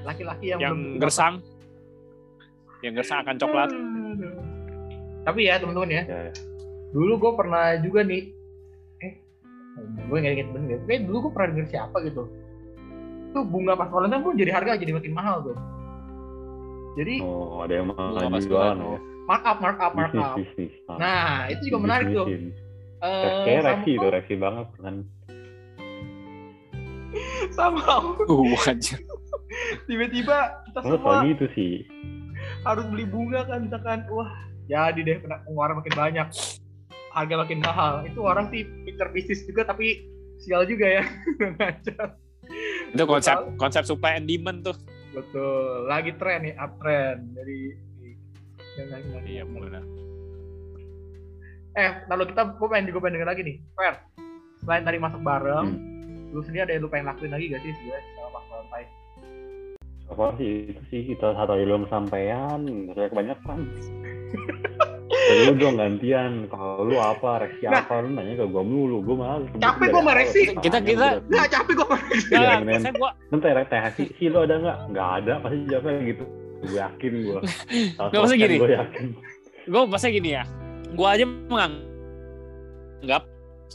laki-laki 0.02 0.46
yang, 0.48 0.60
Yang 0.60 0.74
belum- 0.74 0.98
gersang. 0.98 1.34
Yang 2.80 2.94
gersang 2.96 3.18
akan 3.22 3.36
coklat. 3.38 3.70
Aduh. 3.70 4.34
tapi 5.22 5.40
ya 5.44 5.60
teman-teman 5.60 5.92
ya. 5.92 6.04
Ya, 6.08 6.20
ya. 6.24 6.34
dulu 6.88 7.14
gue 7.20 7.32
pernah 7.36 7.76
juga 7.78 8.00
nih. 8.02 8.32
Eh 9.04 9.14
gue 10.08 10.18
nggak 10.18 10.34
inget 10.34 10.48
bener 10.50 10.80
kayak 10.88 11.02
dulu 11.04 11.18
gue 11.28 11.32
pernah 11.36 11.48
denger 11.52 11.68
siapa 11.68 11.98
gitu. 12.02 12.24
Tuh 13.36 13.44
bunga 13.44 13.76
pas 13.76 13.92
Valentine 13.92 14.24
pun 14.24 14.40
jadi 14.40 14.56
harga 14.56 14.80
jadi 14.80 14.96
makin 14.96 15.12
mahal 15.12 15.44
tuh. 15.44 15.58
Jadi 16.96 17.20
oh 17.20 17.60
ada 17.60 17.74
yang 17.76 17.92
jualan 17.92 18.80
ya 18.80 19.00
mark 19.28 19.44
up 19.44 19.58
mark 19.60 19.78
up 19.78 19.94
mark 19.94 20.14
up. 20.16 20.40
Ah, 20.88 20.96
nah 21.04 21.22
itu 21.52 21.68
juga 21.68 21.78
menarik 21.84 22.08
tuh 22.10 22.26
bisnis. 23.00 23.22
Eh, 23.22 23.36
kayak 23.46 23.62
reaksi 23.64 23.92
tuh 23.96 24.10
reaksi 24.10 24.36
banget 24.36 24.68
kan 24.80 24.96
sama 27.52 27.82
Uh, 28.28 28.54
anjir. 28.68 29.00
tiba-tiba 29.88 30.38
kita 30.70 30.80
lu 30.86 30.98
semua 31.00 31.24
gitu 31.26 31.46
sih 31.56 31.74
harus 32.62 32.86
beli 32.92 33.08
bunga 33.08 33.48
kan 33.48 33.66
misalkan 33.66 34.04
wah 34.12 34.28
jadi 34.68 35.00
deh 35.02 35.18
kena 35.24 35.42
pengeluaran 35.48 35.80
makin 35.80 35.96
banyak 35.96 36.28
harga 37.10 37.36
makin 37.40 37.60
mahal 37.64 37.94
itu 38.04 38.20
orang 38.22 38.52
sih 38.52 38.68
pinter 38.86 39.08
bisnis 39.10 39.42
juga 39.48 39.66
tapi 39.66 40.04
sial 40.38 40.68
juga 40.68 41.02
ya 41.02 41.04
Itu 42.88 43.04
konsep 43.04 43.36
konsep 43.60 43.84
supply 43.84 44.16
and 44.16 44.28
demand 44.30 44.64
tuh. 44.64 44.78
betul 45.12 45.90
lagi 45.90 46.16
tren 46.16 46.48
nih 46.48 46.56
uptrend 46.56 47.36
jadi 47.36 47.58
jangan. 48.78 49.24
Iya 49.26 49.44
benar. 49.44 49.84
Eh 51.78 51.90
lalu 52.08 52.24
kita 52.28 52.42
gue 52.52 52.68
pengen 52.68 52.86
juga 52.88 53.00
pengen 53.00 53.14
denger 53.16 53.30
lagi 53.30 53.42
nih. 53.44 53.56
Fer 53.72 53.96
selain 54.58 54.84
tadi 54.84 54.98
masak 54.98 55.22
bareng 55.22 55.68
Hmm. 55.70 56.34
lu 56.34 56.42
sendiri 56.42 56.66
ada 56.66 56.74
yang 56.74 56.84
lu 56.84 56.90
pengen 56.90 57.08
lakuin 57.08 57.30
lagi 57.30 57.46
gak 57.48 57.62
sih 57.62 57.72
sebenarnya 57.72 58.04
sama 58.12 58.30
pas 58.34 58.44
Valentine 58.50 58.90
apa 60.08 60.26
sih 60.34 60.52
itu 60.66 60.82
sih 60.88 61.02
kita 61.06 61.28
satu 61.34 61.52
hari 61.52 61.64
belum 61.64 61.84
sampean 61.88 62.60
saya 62.92 63.08
kebanyakan. 63.08 63.60
Ya 65.08 65.44
lu 65.46 65.56
dong 65.56 65.76
gantian 65.76 66.48
kalau 66.48 66.84
lu 66.84 66.96
apa 66.98 67.44
reaksi 67.44 67.64
Nah. 67.64 67.80
apa 67.80 68.00
lu 68.00 68.12
nanya 68.12 68.34
ke 68.34 68.46
gua 68.46 68.64
mulu 68.64 69.00
gua 69.02 69.16
malah 69.18 69.40
Capek 69.54 69.88
gua 69.90 70.00
sama 70.02 70.12
Reaksi. 70.14 70.42
Kita- 70.58 70.84
kita- 70.84 71.20
nggak 71.22 71.48
capek 71.50 71.74
gue 71.74 71.88
Nah, 72.32 72.60
biasanya 72.60 72.94
gua 72.96 73.10
nanti 73.28 73.48
teh 73.66 73.82
si, 73.94 74.04
si 74.14 74.26
lu 74.28 74.40
ada 74.42 74.56
nggak? 74.58 74.78
Nggak 74.90 75.10
ada 75.18 75.34
pasti 75.40 75.58
jawabnya 75.68 76.02
gitu. 76.06 76.26
Gue 76.58 76.76
yakin 76.76 77.12
gua. 77.24 77.40
Nggak, 78.08 78.20
maksudnya 78.20 78.40
gini. 78.42 78.56
gue 78.58 78.72
yakin. 78.74 79.06
Gue 79.66 79.82
maksudnya 79.86 80.14
gini 80.14 80.30
ya. 80.32 80.44
Gua 80.94 81.14
aja 81.14 81.26
menganggap 81.26 83.24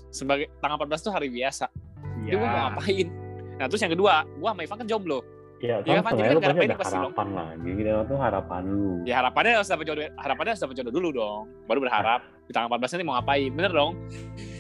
sebagai 0.09 0.49
tanggal 0.59 0.77
14 0.81 0.99
itu 0.99 1.11
hari 1.11 1.29
biasa. 1.29 1.67
Jadi 2.23 2.35
gua 2.35 2.47
mau 2.47 2.61
ngapain? 2.71 3.07
Nah, 3.53 3.67
terus 3.69 3.81
yang 3.81 3.93
kedua, 3.93 4.15
gua 4.37 4.51
sama 4.53 4.63
Ivan 4.63 4.79
kan 4.79 4.89
jomblo. 4.89 5.21
ya 5.61 5.79
Ya, 5.87 6.03
kan 6.03 6.19
jadi 6.19 6.27
kan 6.35 6.43
pasti 6.43 6.43
harapannya 6.43 6.67
ada 6.67 6.75
pasti 6.75 6.91
dong. 6.91 7.03
harapan 7.07 7.27
lah 7.31 7.47
gini 7.55 7.81
tuh 8.03 8.19
harapan 8.19 8.63
lu 8.67 8.99
Ya 9.07 9.15
harapannya 9.17 9.53
harus 9.55 9.71
dapat 9.71 9.85
jodoh, 9.87 10.03
harapannya 10.17 10.51
harus 10.51 10.59
dapat 10.61 10.75
jodoh 10.75 10.91
dulu 10.93 11.09
dong. 11.13 11.41
Baru 11.65 11.79
berharap 11.79 12.21
di 12.47 12.53
tanggal 12.53 12.67
14 12.73 12.83
nanti 12.93 13.05
mau 13.05 13.15
ngapain. 13.15 13.51
Bener 13.53 13.71
dong? 13.71 13.93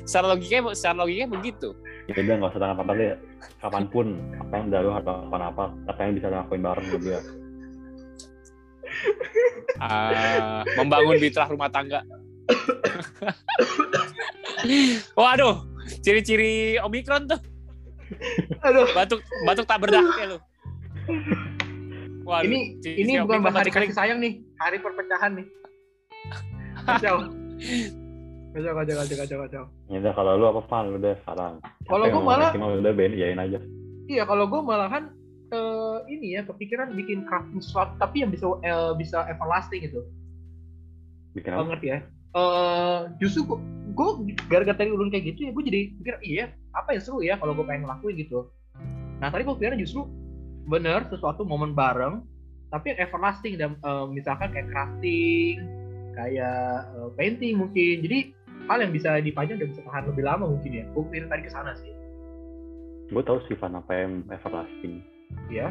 Secara 0.03 0.27
logikanya, 0.31 0.71
secara 0.73 0.97
logikanya 1.01 1.29
begitu. 1.29 1.75
ya 2.03 2.19
udah 2.19 2.35
nggak 2.37 2.51
usah 2.51 2.61
tanggal 2.61 2.77
apa 2.77 2.93
deh 2.93 3.15
kapan 3.59 3.85
pun 3.87 4.07
apa 4.37 4.53
yang 4.53 4.67
udah 4.69 4.81
lu 4.81 4.91
harapan 4.91 5.41
apa 5.45 5.65
apa 5.87 5.99
yang 6.03 6.13
bisa 6.15 6.27
lakuin 6.29 6.61
bareng 6.61 6.83
sama 6.85 6.99
dia 6.99 7.21
Ah, 9.79 10.63
membangun 10.77 11.17
fitrah 11.19 11.49
rumah 11.49 11.67
tangga. 11.67 12.03
Waduh, 15.19 15.67
ciri-ciri 16.03 16.79
Omikron 16.81 17.29
tuh. 17.29 17.41
aduh. 18.61 18.87
Batuk 18.93 19.21
batuk 19.49 19.67
tak 19.67 19.81
berdaknya 19.81 20.37
lu. 20.37 20.39
Waduh, 22.23 22.47
ini 22.47 22.79
ciri-ciri 22.85 23.19
ini 23.19 23.23
bukan 23.25 23.41
hari 23.51 23.71
kasih 23.73 23.97
sayang 23.97 24.19
nih. 24.23 24.45
Hari 24.61 24.79
perpecahan 24.79 25.41
nih. 25.41 25.47
Kacau. 26.87 27.17
Kacau 28.53 28.73
kacau 28.77 28.95
kacau 29.01 29.17
kacau 29.17 29.37
kacau. 29.49 29.65
Ya 29.89 29.99
udah 30.05 30.13
kalau 30.13 30.33
lu 30.37 30.45
apa 30.47 30.61
pan 30.69 30.93
lu 30.93 31.01
udah 31.01 31.17
sekarang. 31.25 31.55
Kalau 31.89 32.05
gua 32.09 32.21
mau 32.21 32.37
malah- 32.37 32.53
udah 32.55 32.93
ben 32.93 33.17
iyain 33.17 33.41
aja. 33.41 33.59
Iya 34.11 34.29
kalau 34.29 34.45
gue 34.51 34.61
malahan 34.61 35.09
eh, 35.55 35.97
ini 36.11 36.37
ya 36.37 36.43
kepikiran 36.45 36.93
bikin 36.93 37.25
crafting 37.25 37.63
sesuatu 37.63 37.97
tapi 37.97 38.27
yang 38.27 38.31
bisa 38.35 38.45
eh, 38.61 38.93
bisa 38.99 39.25
everlasting 39.31 39.89
gitu. 39.89 40.05
Bikin 41.33 41.57
apa? 41.57 41.65
ngerti 41.65 41.87
ya 41.89 41.99
eh 42.33 42.99
justru 43.21 43.45
gue 43.45 43.59
gue 43.93 44.09
gara-gara 44.49 44.77
tadi 44.77 44.89
ulun 44.89 45.13
kayak 45.13 45.37
gitu 45.37 45.49
ya 45.49 45.51
gue 45.53 45.65
jadi 45.69 45.81
pikir 46.01 46.15
iya 46.25 46.45
apa 46.73 46.97
yang 46.97 47.03
seru 47.05 47.21
ya 47.21 47.37
kalau 47.37 47.53
gue 47.53 47.65
pengen 47.65 47.85
ngelakuin 47.85 48.17
gitu. 48.17 48.49
Nah 49.21 49.29
tadi 49.29 49.45
gue 49.45 49.55
pikirnya 49.55 49.81
justru 49.81 50.09
bener 50.67 51.05
sesuatu 51.13 51.45
momen 51.45 51.77
bareng 51.77 52.25
tapi 52.73 52.97
yang 52.97 53.05
everlasting 53.05 53.61
dan 53.61 53.77
eh, 53.77 54.07
misalkan 54.09 54.49
kayak 54.49 54.73
crafting 54.73 55.69
kayak 56.17 56.89
eh, 56.97 57.11
painting 57.21 57.61
mungkin. 57.61 58.01
Jadi 58.01 58.19
hal 58.71 58.79
yang 58.81 58.93
bisa 58.97 59.21
dipajang 59.21 59.61
dan 59.61 59.69
bisa 59.75 59.85
tahan 59.85 60.09
lebih 60.09 60.25
lama 60.25 60.49
mungkin 60.49 60.73
ya. 60.73 60.85
Gue 60.97 61.05
pikir 61.13 61.29
tadi 61.29 61.43
ke 61.45 61.53
sana 61.53 61.77
sih. 61.77 61.93
Gue 63.13 63.21
tahu 63.21 63.45
sih 63.45 63.59
Van 63.61 63.77
apa 63.77 63.93
yang 63.93 64.25
everlasting. 64.33 65.05
Ya 65.53 65.69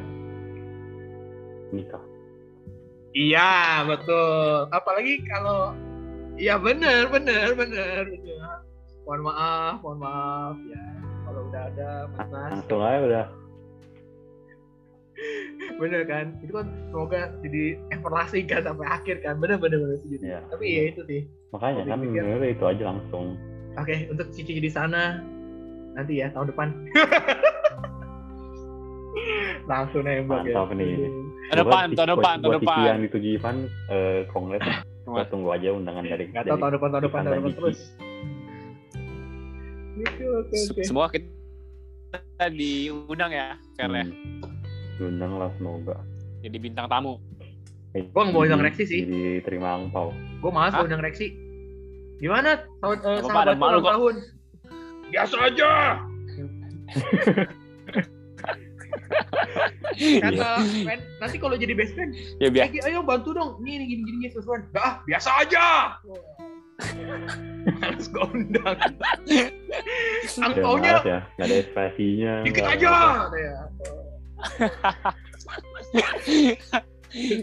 nikah 1.71 2.03
iya 3.11 3.83
betul. 3.87 4.71
Apalagi 4.71 5.23
kalau 5.27 5.75
Iya 6.39 6.55
bener, 6.57 7.11
bener, 7.11 7.53
bener, 7.55 8.07
bener. 8.07 8.49
Mohon 9.03 9.21
maaf, 9.27 9.75
mohon 9.83 9.99
maaf 9.99 10.55
ya. 10.69 10.83
Kalau 11.27 11.41
udah 11.47 11.63
ada 11.73 11.89
Mas 12.11 12.27
Nas, 12.31 12.51
Langsung 12.55 12.81
aja 12.83 12.99
udah. 13.07 13.25
bener 15.77 16.01
kan? 16.09 16.25
Itu 16.41 16.51
kan 16.55 16.67
semoga 16.89 17.21
jadi 17.45 17.77
evaluasi 17.93 18.39
kan 18.47 18.61
sampai 18.65 18.87
akhir 18.87 19.21
kan. 19.21 19.37
Bener, 19.37 19.57
bener, 19.59 19.77
bener 19.77 19.97
setuju. 20.01 20.17
Iya. 20.23 20.39
Tapi 20.49 20.65
ya 20.65 20.83
itu 20.93 21.01
sih. 21.05 21.21
Makanya 21.53 21.83
kan 21.85 21.99
bener 22.01 22.41
itu 22.47 22.63
aja 22.65 22.83
langsung. 22.95 23.37
Oke, 23.79 24.07
untuk 24.11 24.27
Cici 24.35 24.59
di 24.59 24.71
sana 24.71 25.21
nanti 25.95 26.19
ya 26.19 26.31
tahun 26.31 26.51
depan. 26.51 26.67
Langsung 29.69 30.03
nembak 30.03 30.47
ya. 30.47 30.55
Mantap 30.57 30.73
nih. 30.75 30.95
Tahun 31.51 31.59
depan, 31.67 31.85
tahun 31.95 32.09
depan, 32.15 32.35
tahun 32.39 32.51
buat 32.51 32.63
depan. 32.63 32.85
yang 32.87 32.99
dituju 33.07 33.27
Ivan, 33.39 33.55
eh, 33.91 34.19
kongres. 34.31 34.63
Kita 35.01 35.25
tunggu 35.33 35.49
aja 35.49 35.73
undangan 35.73 36.03
dari 36.05 36.29
Gak 36.29 36.45
tau 36.45 36.57
tahun 36.61 36.73
depan, 36.77 36.89
tahun 36.93 37.03
depan, 37.09 37.21
tahun 37.25 37.35
depan 37.41 37.53
terus. 37.57 37.79
Oke, 40.01 40.25
oke, 40.25 40.55
oke. 40.71 40.81
Semua 40.85 41.05
kita 41.09 42.45
diundang 42.53 43.31
ya, 43.33 43.57
Fer 43.75 43.89
ya. 43.89 44.05
Hmm. 44.05 44.41
Diundang 45.01 45.31
lah 45.41 45.49
semoga. 45.57 45.97
Jadi 46.41 46.57
bintang 46.57 46.87
tamu. 46.89 47.17
Eh, 47.91 48.07
Gua 48.15 48.23
nggak 48.23 48.33
mau 48.33 48.43
undang 48.47 48.63
Rexy 48.63 48.83
sih. 48.87 49.01
Jadi 49.03 49.43
terima 49.43 49.75
angpau. 49.75 50.15
Gue 50.39 50.51
malas 50.53 50.71
mau 50.77 50.87
undang 50.87 51.03
Rexy. 51.03 51.35
Gimana 52.21 52.63
tahun 52.79 52.97
eh, 53.03 53.19
sahabat 53.25 53.57
tahun? 53.59 54.15
Biasa 55.11 55.35
aja. 55.49 55.71
Kata 60.23 60.63
friend, 60.63 61.01
nanti 61.19 61.37
kalau 61.37 61.55
jadi 61.59 61.73
best 61.75 61.93
friend, 61.93 62.15
Ya 62.39 62.47
biar 62.49 62.71
Egi, 62.71 62.79
ayo 62.87 63.03
bantu 63.03 63.35
dong. 63.35 63.59
Ini 63.61 63.85
gini 63.85 64.03
gini 64.07 64.17
gini 64.23 64.31
sesuatu. 64.33 64.65
Gak 64.71 64.83
ah, 64.83 64.93
biasa 65.05 65.29
aja. 65.45 65.65
Harus 67.85 68.05
gue 68.09 68.25
undang. 68.33 68.77
Angpaunya 70.41 70.91
malas 70.97 71.05
ya, 71.05 71.19
nggak 71.37 71.45
ada 71.45 71.55
ekspresinya. 71.61 72.33
dikit 72.41 72.65
aja. 72.65 72.91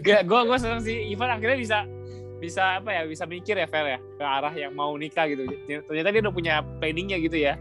Gak, 0.01 0.21
gue 0.25 0.39
gue 0.49 0.57
seneng 0.57 0.81
sih 0.81 0.97
Ivan 1.13 1.29
akhirnya 1.29 1.57
bisa 1.61 1.77
bisa 2.39 2.79
apa 2.79 2.89
ya 2.95 3.03
bisa 3.05 3.27
mikir 3.27 3.59
ya 3.59 3.67
Fer 3.67 3.85
ya 3.85 3.99
ke 3.99 4.23
arah 4.23 4.53
yang 4.55 4.71
mau 4.73 4.95
nikah 4.95 5.27
gitu 5.27 5.43
ternyata 5.67 6.09
dia 6.09 6.21
udah 6.23 6.33
punya 6.33 6.53
planningnya 6.79 7.19
gitu 7.19 7.35
ya 7.35 7.59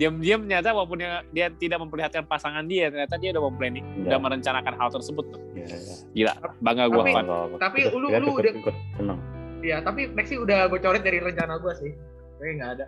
diam-diam 0.00 0.40
ternyata 0.42 0.72
walaupun 0.72 0.96
dia, 0.96 1.20
dia 1.28 1.46
tidak 1.52 1.78
memperlihatkan 1.78 2.24
pasangan 2.24 2.64
dia 2.64 2.88
ternyata 2.88 3.14
dia 3.14 3.30
udah 3.30 3.42
mau 3.42 3.52
planning 3.52 3.84
Iya. 3.84 4.08
udah 4.08 4.18
merencanakan 4.18 4.74
hal 4.74 4.88
tersebut 4.88 5.24
tuh 5.28 5.40
Iya, 5.52 5.66
iya. 5.68 5.94
gila 6.10 6.32
bangga 6.58 6.84
gue 6.86 7.02
Tapi- 7.04 7.14
tapi 7.60 7.78
lu- 7.92 8.08
lu 8.08 8.30
udah- 8.32 8.54
seneng. 8.96 9.18
Iya, 9.60 9.76
tapi 9.84 10.08
Rexy 10.08 10.40
udah 10.40 10.66
gue 10.66 10.80
coret 10.80 11.04
dari 11.04 11.20
rencana 11.20 11.60
gue 11.60 11.72
sih. 11.76 11.92
Kayaknya 12.34 12.52
nggak 12.56 12.70
ada. 12.72 12.86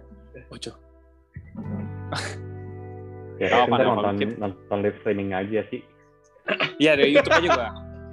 Ojo. 0.48 0.72
Ya, 3.36 3.48
Nggak 3.48 3.58
apa-apa, 3.58 3.74
kita 3.74 3.82
nggak 3.82 3.96
nonton, 3.98 4.30
nonton 4.38 4.78
live 4.80 4.98
streaming 5.00 5.30
aja 5.32 5.60
sih. 5.66 5.80
iya 6.76 6.94
dari 6.94 7.10
YouTube 7.10 7.34
aja 7.34 7.48
gue 7.50 7.68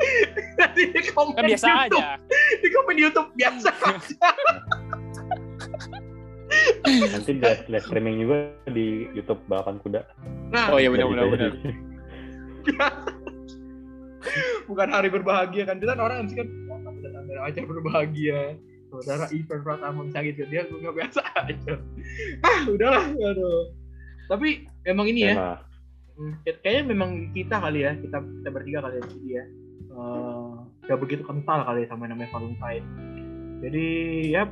Nanti 0.59 0.81
di 0.89 1.01
komen 1.07 1.33
kan 1.33 1.43
biasa 1.45 1.67
YouTube, 1.67 2.01
aja 2.01 2.05
Di 2.63 2.69
komen 2.69 2.95
YouTube 2.97 3.29
biasa 3.33 3.69
aja. 3.71 4.29
Nanti 6.85 7.31
live, 7.37 7.63
live 7.69 7.85
streaming 7.85 8.15
juga 8.23 8.35
di 8.69 9.09
YouTube 9.15 9.41
Balapan 9.45 9.77
Kuda. 9.81 10.01
Nah, 10.53 10.73
oh 10.73 10.79
iya 10.81 10.89
Jadi 10.89 10.95
benar 10.97 11.07
benar 11.07 11.25
kayak 11.25 11.35
benar 11.35 11.51
bukan 14.69 14.87
hari 14.91 15.09
berbahagia 15.09 15.63
kan. 15.65 15.77
Kan 15.81 15.99
orang 16.01 16.29
sih 16.29 16.37
kan 16.37 16.47
"Wah, 16.69 16.79
udah 16.85 17.11
tanda 17.13 17.33
aja 17.41 17.59
berbahagia. 17.65 18.41
Saudara 18.89 19.29
event 19.29 19.61
Pratama 19.61 20.01
bisa 20.09 20.19
gitu 20.25 20.49
dia 20.49 20.65
gue 20.65 20.81
nggak 20.81 20.97
biasa 20.97 21.21
aja. 21.45 21.73
Ah, 22.41 22.65
udahlah, 22.65 23.05
aduh. 23.05 23.69
Tapi 24.27 24.65
emang 24.89 25.05
ini 25.05 25.29
ya. 25.29 25.61
Hmm, 26.17 26.35
kayaknya 26.43 26.83
memang 26.89 27.31
kita 27.31 27.63
kali 27.63 27.87
ya 27.87 27.95
kita 27.95 28.19
kita 28.19 28.49
bertiga 28.51 28.83
kali 28.83 28.99
ya 28.99 29.03
di 29.07 29.11
sini 29.15 29.31
ya 29.39 29.45
Eh, 29.99 30.51
nggak 30.85 30.99
begitu 31.01 31.21
kental 31.25 31.65
kali 31.65 31.85
ya 31.85 31.87
sama 31.91 32.07
namanya 32.07 32.31
Valentine 32.31 32.85
jadi 33.59 33.87
ya 34.31 34.43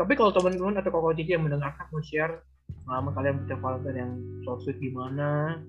tapi 0.00 0.12
kalau 0.14 0.32
teman-teman 0.32 0.74
atau 0.74 0.88
koko 0.90 1.12
cici 1.12 1.30
yang 1.30 1.44
mendengarkan 1.44 1.84
mau 1.86 2.00
share 2.00 2.40
pengalaman 2.82 3.12
kalian 3.12 3.34
punya 3.38 3.56
Valentine 3.58 3.98
yang 3.98 4.12
so 4.40 4.56
sweet 4.58 4.78
gimana 4.78 5.60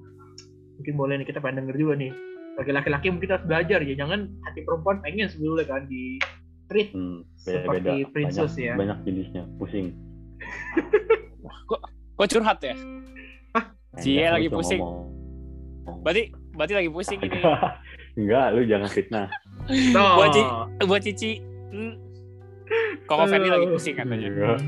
mungkin 0.77 0.93
boleh 0.95 1.19
nih 1.19 1.27
kita 1.27 1.37
pengen 1.37 1.57
denger 1.61 1.75
juga 1.77 1.93
nih 1.97 2.11
bagi 2.53 2.71
laki-laki 2.71 3.07
mungkin 3.09 3.29
harus 3.29 3.45
belajar 3.45 3.79
ya 3.81 3.93
jangan 3.93 4.19
hati 4.41 4.59
perempuan 4.61 4.97
pengen 4.99 5.27
sebelumnya 5.27 5.65
kan 5.65 5.83
di 5.85 6.15
treat 6.65 6.89
Hmm, 6.89 7.27
seperti 7.35 7.67
beda-beda. 7.83 8.11
princess 8.11 8.51
banyak, 8.53 8.63
ya 8.63 8.73
Banyak 8.73 8.97
jenisnya, 9.03 9.43
pusing. 9.57 9.87
kok 12.15 12.27
curhat 12.29 12.59
ya 12.61 12.75
Cie, 13.93 14.23
Enggak, 14.23 14.31
lagi 14.31 14.47
pusing. 14.47 14.79
ngomong. 14.79 15.07
berarti 15.99 16.23
berarti 16.53 16.73
lagi 16.73 16.89
pusing 16.89 17.19
ini 17.19 17.39
Enggak, 18.19 18.45
lu 18.51 18.61
jangan 18.65 18.87
fitnah. 18.87 19.27
no. 19.91 20.03
Buat 20.15 20.29
Ci- 20.31 20.51
buat 20.81 21.01
Cici 21.01 21.31
hmm, 21.71 21.93
Koko 23.09 23.23
Ferdi 23.27 23.49
lagi 23.51 23.67
pusing 23.67 23.95
katanya? 23.97 24.27
Enggak. 24.29 24.59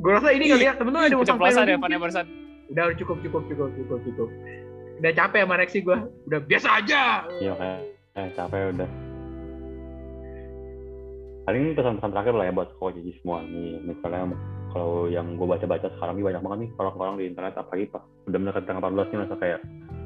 gue 0.00 0.12
rasa 0.16 0.32
ini 0.32 0.44
kali 0.48 0.64
ya 0.64 0.72
temen-temen 0.76 1.12
ada 1.12 1.16
mau 1.16 1.24
keceplosan 1.24 1.64
sampaikan 1.68 1.76
ya? 1.76 1.78
Van 1.80 1.92
Emerson 1.92 2.26
udah 2.70 2.94
cukup 2.94 3.18
cukup 3.26 3.42
cukup 3.50 3.68
cukup 3.74 3.98
cukup. 4.06 4.28
Udah 5.02 5.12
capek 5.16 5.42
sama 5.42 5.54
Rexy 5.58 5.78
gue 5.82 5.98
udah 6.30 6.40
biasa 6.46 6.68
aja. 6.80 7.02
Iya 7.42 7.52
kayak 7.58 7.80
eh, 8.14 8.28
capek 8.38 8.60
udah. 8.78 8.90
Paling 11.50 11.64
pesan-pesan 11.74 12.10
terakhir 12.14 12.34
lah 12.36 12.44
ya 12.46 12.52
buat 12.54 12.68
koko 12.78 12.94
cici 12.94 13.12
semua 13.20 13.42
nih. 13.42 13.82
Misalnya 13.82 14.38
kalau 14.70 15.10
yang 15.10 15.34
gue 15.34 15.46
baca-baca 15.50 15.90
sekarang 15.98 16.22
ini 16.22 16.24
banyak 16.30 16.42
banget 16.46 16.58
nih 16.62 16.70
orang-orang 16.78 17.14
di 17.18 17.24
internet 17.26 17.54
apalagi 17.58 17.90
pak 17.90 18.02
udah 18.30 18.38
mendekati 18.38 18.66
tanggal 18.70 18.82
14 18.86 19.10
nih 19.10 19.18
merasa 19.18 19.36
kayak 19.42 19.60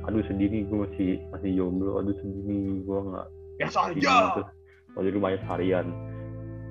aduh 0.04 0.24
sedih 0.24 0.48
nih 0.48 0.62
gue 0.64 0.78
masih 0.88 1.10
masih 1.36 1.50
jomblo. 1.52 1.92
Aduh 2.00 2.14
sedih 2.16 2.42
nih 2.48 2.62
gue 2.80 2.98
nggak 3.12 3.26
biasa 3.60 3.78
aja. 3.92 4.16
terus 4.40 4.48
kalau 4.94 5.04
di 5.04 5.12
rumahnya 5.12 5.38
seharian 5.42 5.86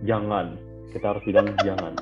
jangan. 0.08 0.56
Kita 0.96 1.06
harus 1.12 1.24
bilang 1.28 1.48
jangan. 1.62 1.94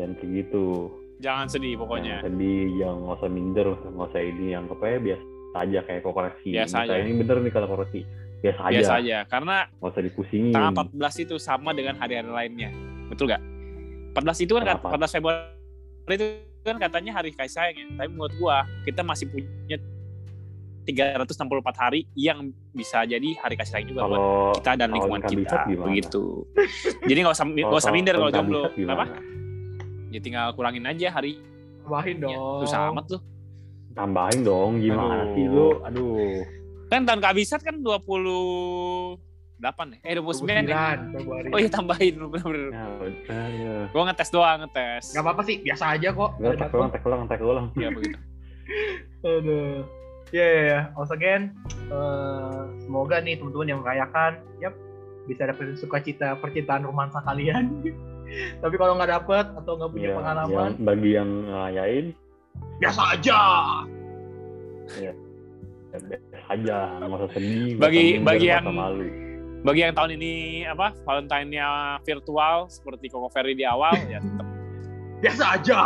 Dan 0.00 0.16
kayak 0.16 0.30
gitu. 0.48 0.88
Jangan 1.20 1.48
sedih 1.48 1.76
Jangan 1.76 1.80
pokoknya 1.80 2.16
sedih 2.24 2.60
yang 2.76 2.96
nggak 3.04 3.16
usah 3.20 3.30
minder 3.32 3.68
nggak 3.72 4.08
usah 4.12 4.20
ini 4.20 4.52
yang 4.52 4.64
apa 4.68 4.84
ya 4.84 4.98
biasa 5.00 5.24
aja 5.56 5.80
kayak 5.88 6.02
koreksi. 6.04 6.48
Biasa 6.52 6.76
aja. 6.84 6.94
ini 7.00 7.12
bener 7.16 7.36
nih 7.40 7.52
kata 7.52 7.66
koreksi. 7.68 8.00
Biasa 8.44 8.60
aja 8.68 8.76
biasa 8.76 8.94
aja. 9.00 9.18
karena 9.24 9.56
nggak 9.80 9.90
usah 9.96 10.02
dipusingin. 10.04 10.52
tanggal 10.52 10.84
14 10.92 11.24
itu 11.24 11.34
sama 11.40 11.70
dengan 11.72 11.94
hari-hari 11.96 12.28
lainnya. 12.28 12.70
Betul 13.08 13.32
gak 13.32 13.40
14 14.12 14.44
itu 14.44 14.52
kan 14.60 14.62
kat- 14.68 14.80
Kenapa? 14.84 15.08
14 15.08 15.14
Februari 15.16 16.14
itu 16.20 16.26
kan 16.68 16.76
katanya 16.76 17.12
hari 17.16 17.30
kasih 17.32 17.52
sayang 17.56 17.76
ya. 17.80 17.86
Tapi 17.96 18.08
menurut 18.12 18.34
gua 18.36 18.56
kita 18.84 19.00
masih 19.00 19.26
punya 19.32 19.76
364 20.86 21.82
hari 21.82 22.06
yang 22.14 22.54
bisa 22.70 23.02
jadi 23.02 23.34
hari 23.42 23.58
kasih 23.58 23.72
sayang 23.74 23.88
juga 23.90 24.06
buat 24.06 24.14
kalau 24.14 24.54
kita 24.54 24.72
dan 24.78 24.88
lingkungan 24.94 25.22
kita 25.26 25.56
gimana? 25.66 25.84
begitu. 25.90 26.22
Jadi 27.02 27.18
nggak 27.26 27.34
usah 27.34 27.46
nggak 27.66 27.82
usah 27.82 27.92
minder 27.92 28.14
kalau 28.14 28.30
jomblo 28.30 28.70
apa 28.70 29.04
ya 30.14 30.20
tinggal 30.22 30.54
kurangin 30.54 30.86
aja 30.86 31.10
hari. 31.10 31.42
Tambahin 31.86 32.16
dong. 32.18 32.62
susah 32.66 32.90
amat 32.90 33.04
tuh. 33.14 33.20
Tambahin 33.94 34.40
dong 34.42 34.82
gimana 34.82 35.22
Aduh. 35.22 35.34
sih 35.34 35.44
lu 35.46 35.68
aduh. 35.82 36.42
Kan 36.86 37.02
tahun 37.02 37.18
kehabisan 37.22 37.58
kan 37.62 37.82
28 37.82 39.18
ya? 39.94 39.98
Eh 40.06 40.14
29 40.18 40.66
ya? 40.66 40.94
29 41.02 41.14
Februari. 41.14 41.48
Oh 41.50 41.58
iya 41.58 41.70
tambahin 41.70 42.14
bener-bener. 42.30 42.70
Ya 43.26 43.42
ya 43.50 43.74
gua 43.90 44.02
ngetes 44.10 44.30
doang 44.30 44.66
ngetes. 44.66 45.04
Gak 45.14 45.22
apa-apa 45.22 45.42
sih, 45.46 45.62
biasa 45.62 45.98
aja 45.98 46.08
kok. 46.14 46.30
Nggak, 46.38 46.54
tek 46.58 46.74
ulang 46.74 46.90
tek 46.90 47.02
ulang 47.06 47.22
tek 47.26 47.40
ulang 47.42 47.66
ya 47.74 47.88
begitu. 47.90 48.18
Aduh. 49.22 49.86
Ya, 50.28 50.42
ya, 50.44 50.62
ya. 50.64 50.80
Once 50.92 51.10
again, 51.10 51.54
eh, 51.86 52.60
semoga 52.80 53.18
nih 53.18 53.36
teman-teman 53.36 53.68
yang 53.68 53.80
merayakan, 53.80 54.32
yap, 54.58 54.74
bisa 55.24 55.42
dapat 55.44 55.74
sukacita 55.76 56.34
percintaan 56.36 56.82
romansa 56.82 57.22
kalian. 57.22 57.82
Tapi 58.62 58.74
kalau 58.74 58.94
nggak 58.94 59.12
dapet 59.12 59.46
atau 59.54 59.72
nggak 59.76 59.90
punya 59.92 60.08
Ya, 60.08 60.16
pengalaman, 60.16 60.50
yang 60.50 60.82
bagi 60.82 61.10
yang 61.12 61.30
ngelayain 61.44 62.06
biasa 62.76 63.02
aja. 63.12 63.40
ya 64.96 65.12
biasa 65.90 66.06
aja 66.48 66.76
nggak 66.98 67.10
usah 67.16 67.30
sedih 67.32 67.74
Bagi- 67.76 68.18
bagi 68.20 68.46
yang- 68.46 68.66
malu 68.68 69.06
bagi 69.62 69.80
yang 69.80 69.94
tahun 69.94 70.10
ini 70.14 70.32
apa 70.64 70.94
Valentine-nya 71.02 71.68
virtual 72.02 72.66
seperti 72.68 73.08
Koko 73.08 73.26
Ferry 73.28 73.54
di 73.54 73.64
awal 73.64 73.94
ya 74.06 74.20
tetap 74.20 74.46
Biasa 75.16 75.44
aja. 75.56 75.80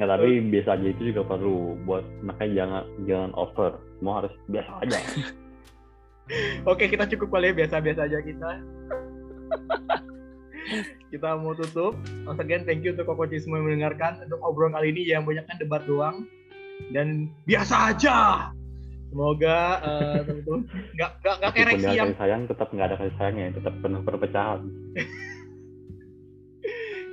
Nggak, 0.00 0.16
tapi 0.16 0.40
biasa 0.48 0.80
aja 0.80 0.86
itu 0.96 1.12
juga 1.12 1.28
perlu 1.28 1.76
buat 1.84 2.00
makanya 2.24 2.52
jangan 2.56 2.84
jangan 3.04 3.30
over. 3.36 3.76
Semua 4.00 4.24
harus 4.24 4.32
biasa 4.48 4.70
aja. 4.80 4.98
Oke 6.72 6.88
kita 6.88 7.04
cukup 7.04 7.36
kali 7.36 7.52
ya 7.52 7.52
biasa-biasa 7.52 8.08
aja 8.08 8.18
kita. 8.24 8.50
Kita 11.10 11.34
mau 11.36 11.52
tutup. 11.58 11.98
Once 12.22 12.38
again 12.38 12.62
thank 12.62 12.86
you 12.86 12.94
untuk 12.94 13.10
kokoci 13.10 13.42
semua 13.42 13.58
yang 13.58 13.66
mendengarkan. 13.66 14.22
Untuk 14.22 14.38
obrolan 14.40 14.78
kali 14.78 14.94
ini 14.94 15.10
yang 15.10 15.26
banyak 15.26 15.42
kan 15.44 15.58
debat 15.58 15.82
doang. 15.84 16.24
Dan 16.94 17.34
biasa 17.44 17.92
aja. 17.92 18.48
Semoga 19.10 19.82
eh, 19.82 19.90
uh, 19.90 20.22
tentu 20.22 20.54
nggak 20.94 21.10
nggak 21.18 21.34
nggak 21.42 21.52
ereksi 21.58 21.90
ya. 21.90 22.06
yang 22.06 22.14
sayang 22.14 22.46
tetap 22.46 22.70
nggak 22.70 22.94
ada 22.94 22.96
kasih 23.02 23.14
sayangnya. 23.18 23.58
Tetap 23.58 23.74
penuh 23.82 24.00
perpecahan. 24.06 24.60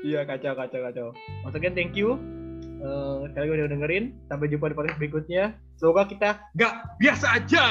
Iya 0.05 0.21
kacau 0.29 0.53
kacau 0.53 0.79
kacau. 0.85 1.07
Once 1.41 1.57
again 1.57 1.73
thank 1.73 1.97
you. 1.97 2.36
Uh, 2.77 3.25
sekali 3.31 3.53
udah 3.53 3.69
dengerin. 3.69 4.13
Sampai 4.29 4.49
jumpa 4.49 4.69
di 4.71 4.75
podcast 4.77 4.99
berikutnya. 5.01 5.43
Semoga 5.77 6.09
kita 6.09 6.29
gak 6.57 6.73
biasa 6.97 7.25
aja. 7.37 7.65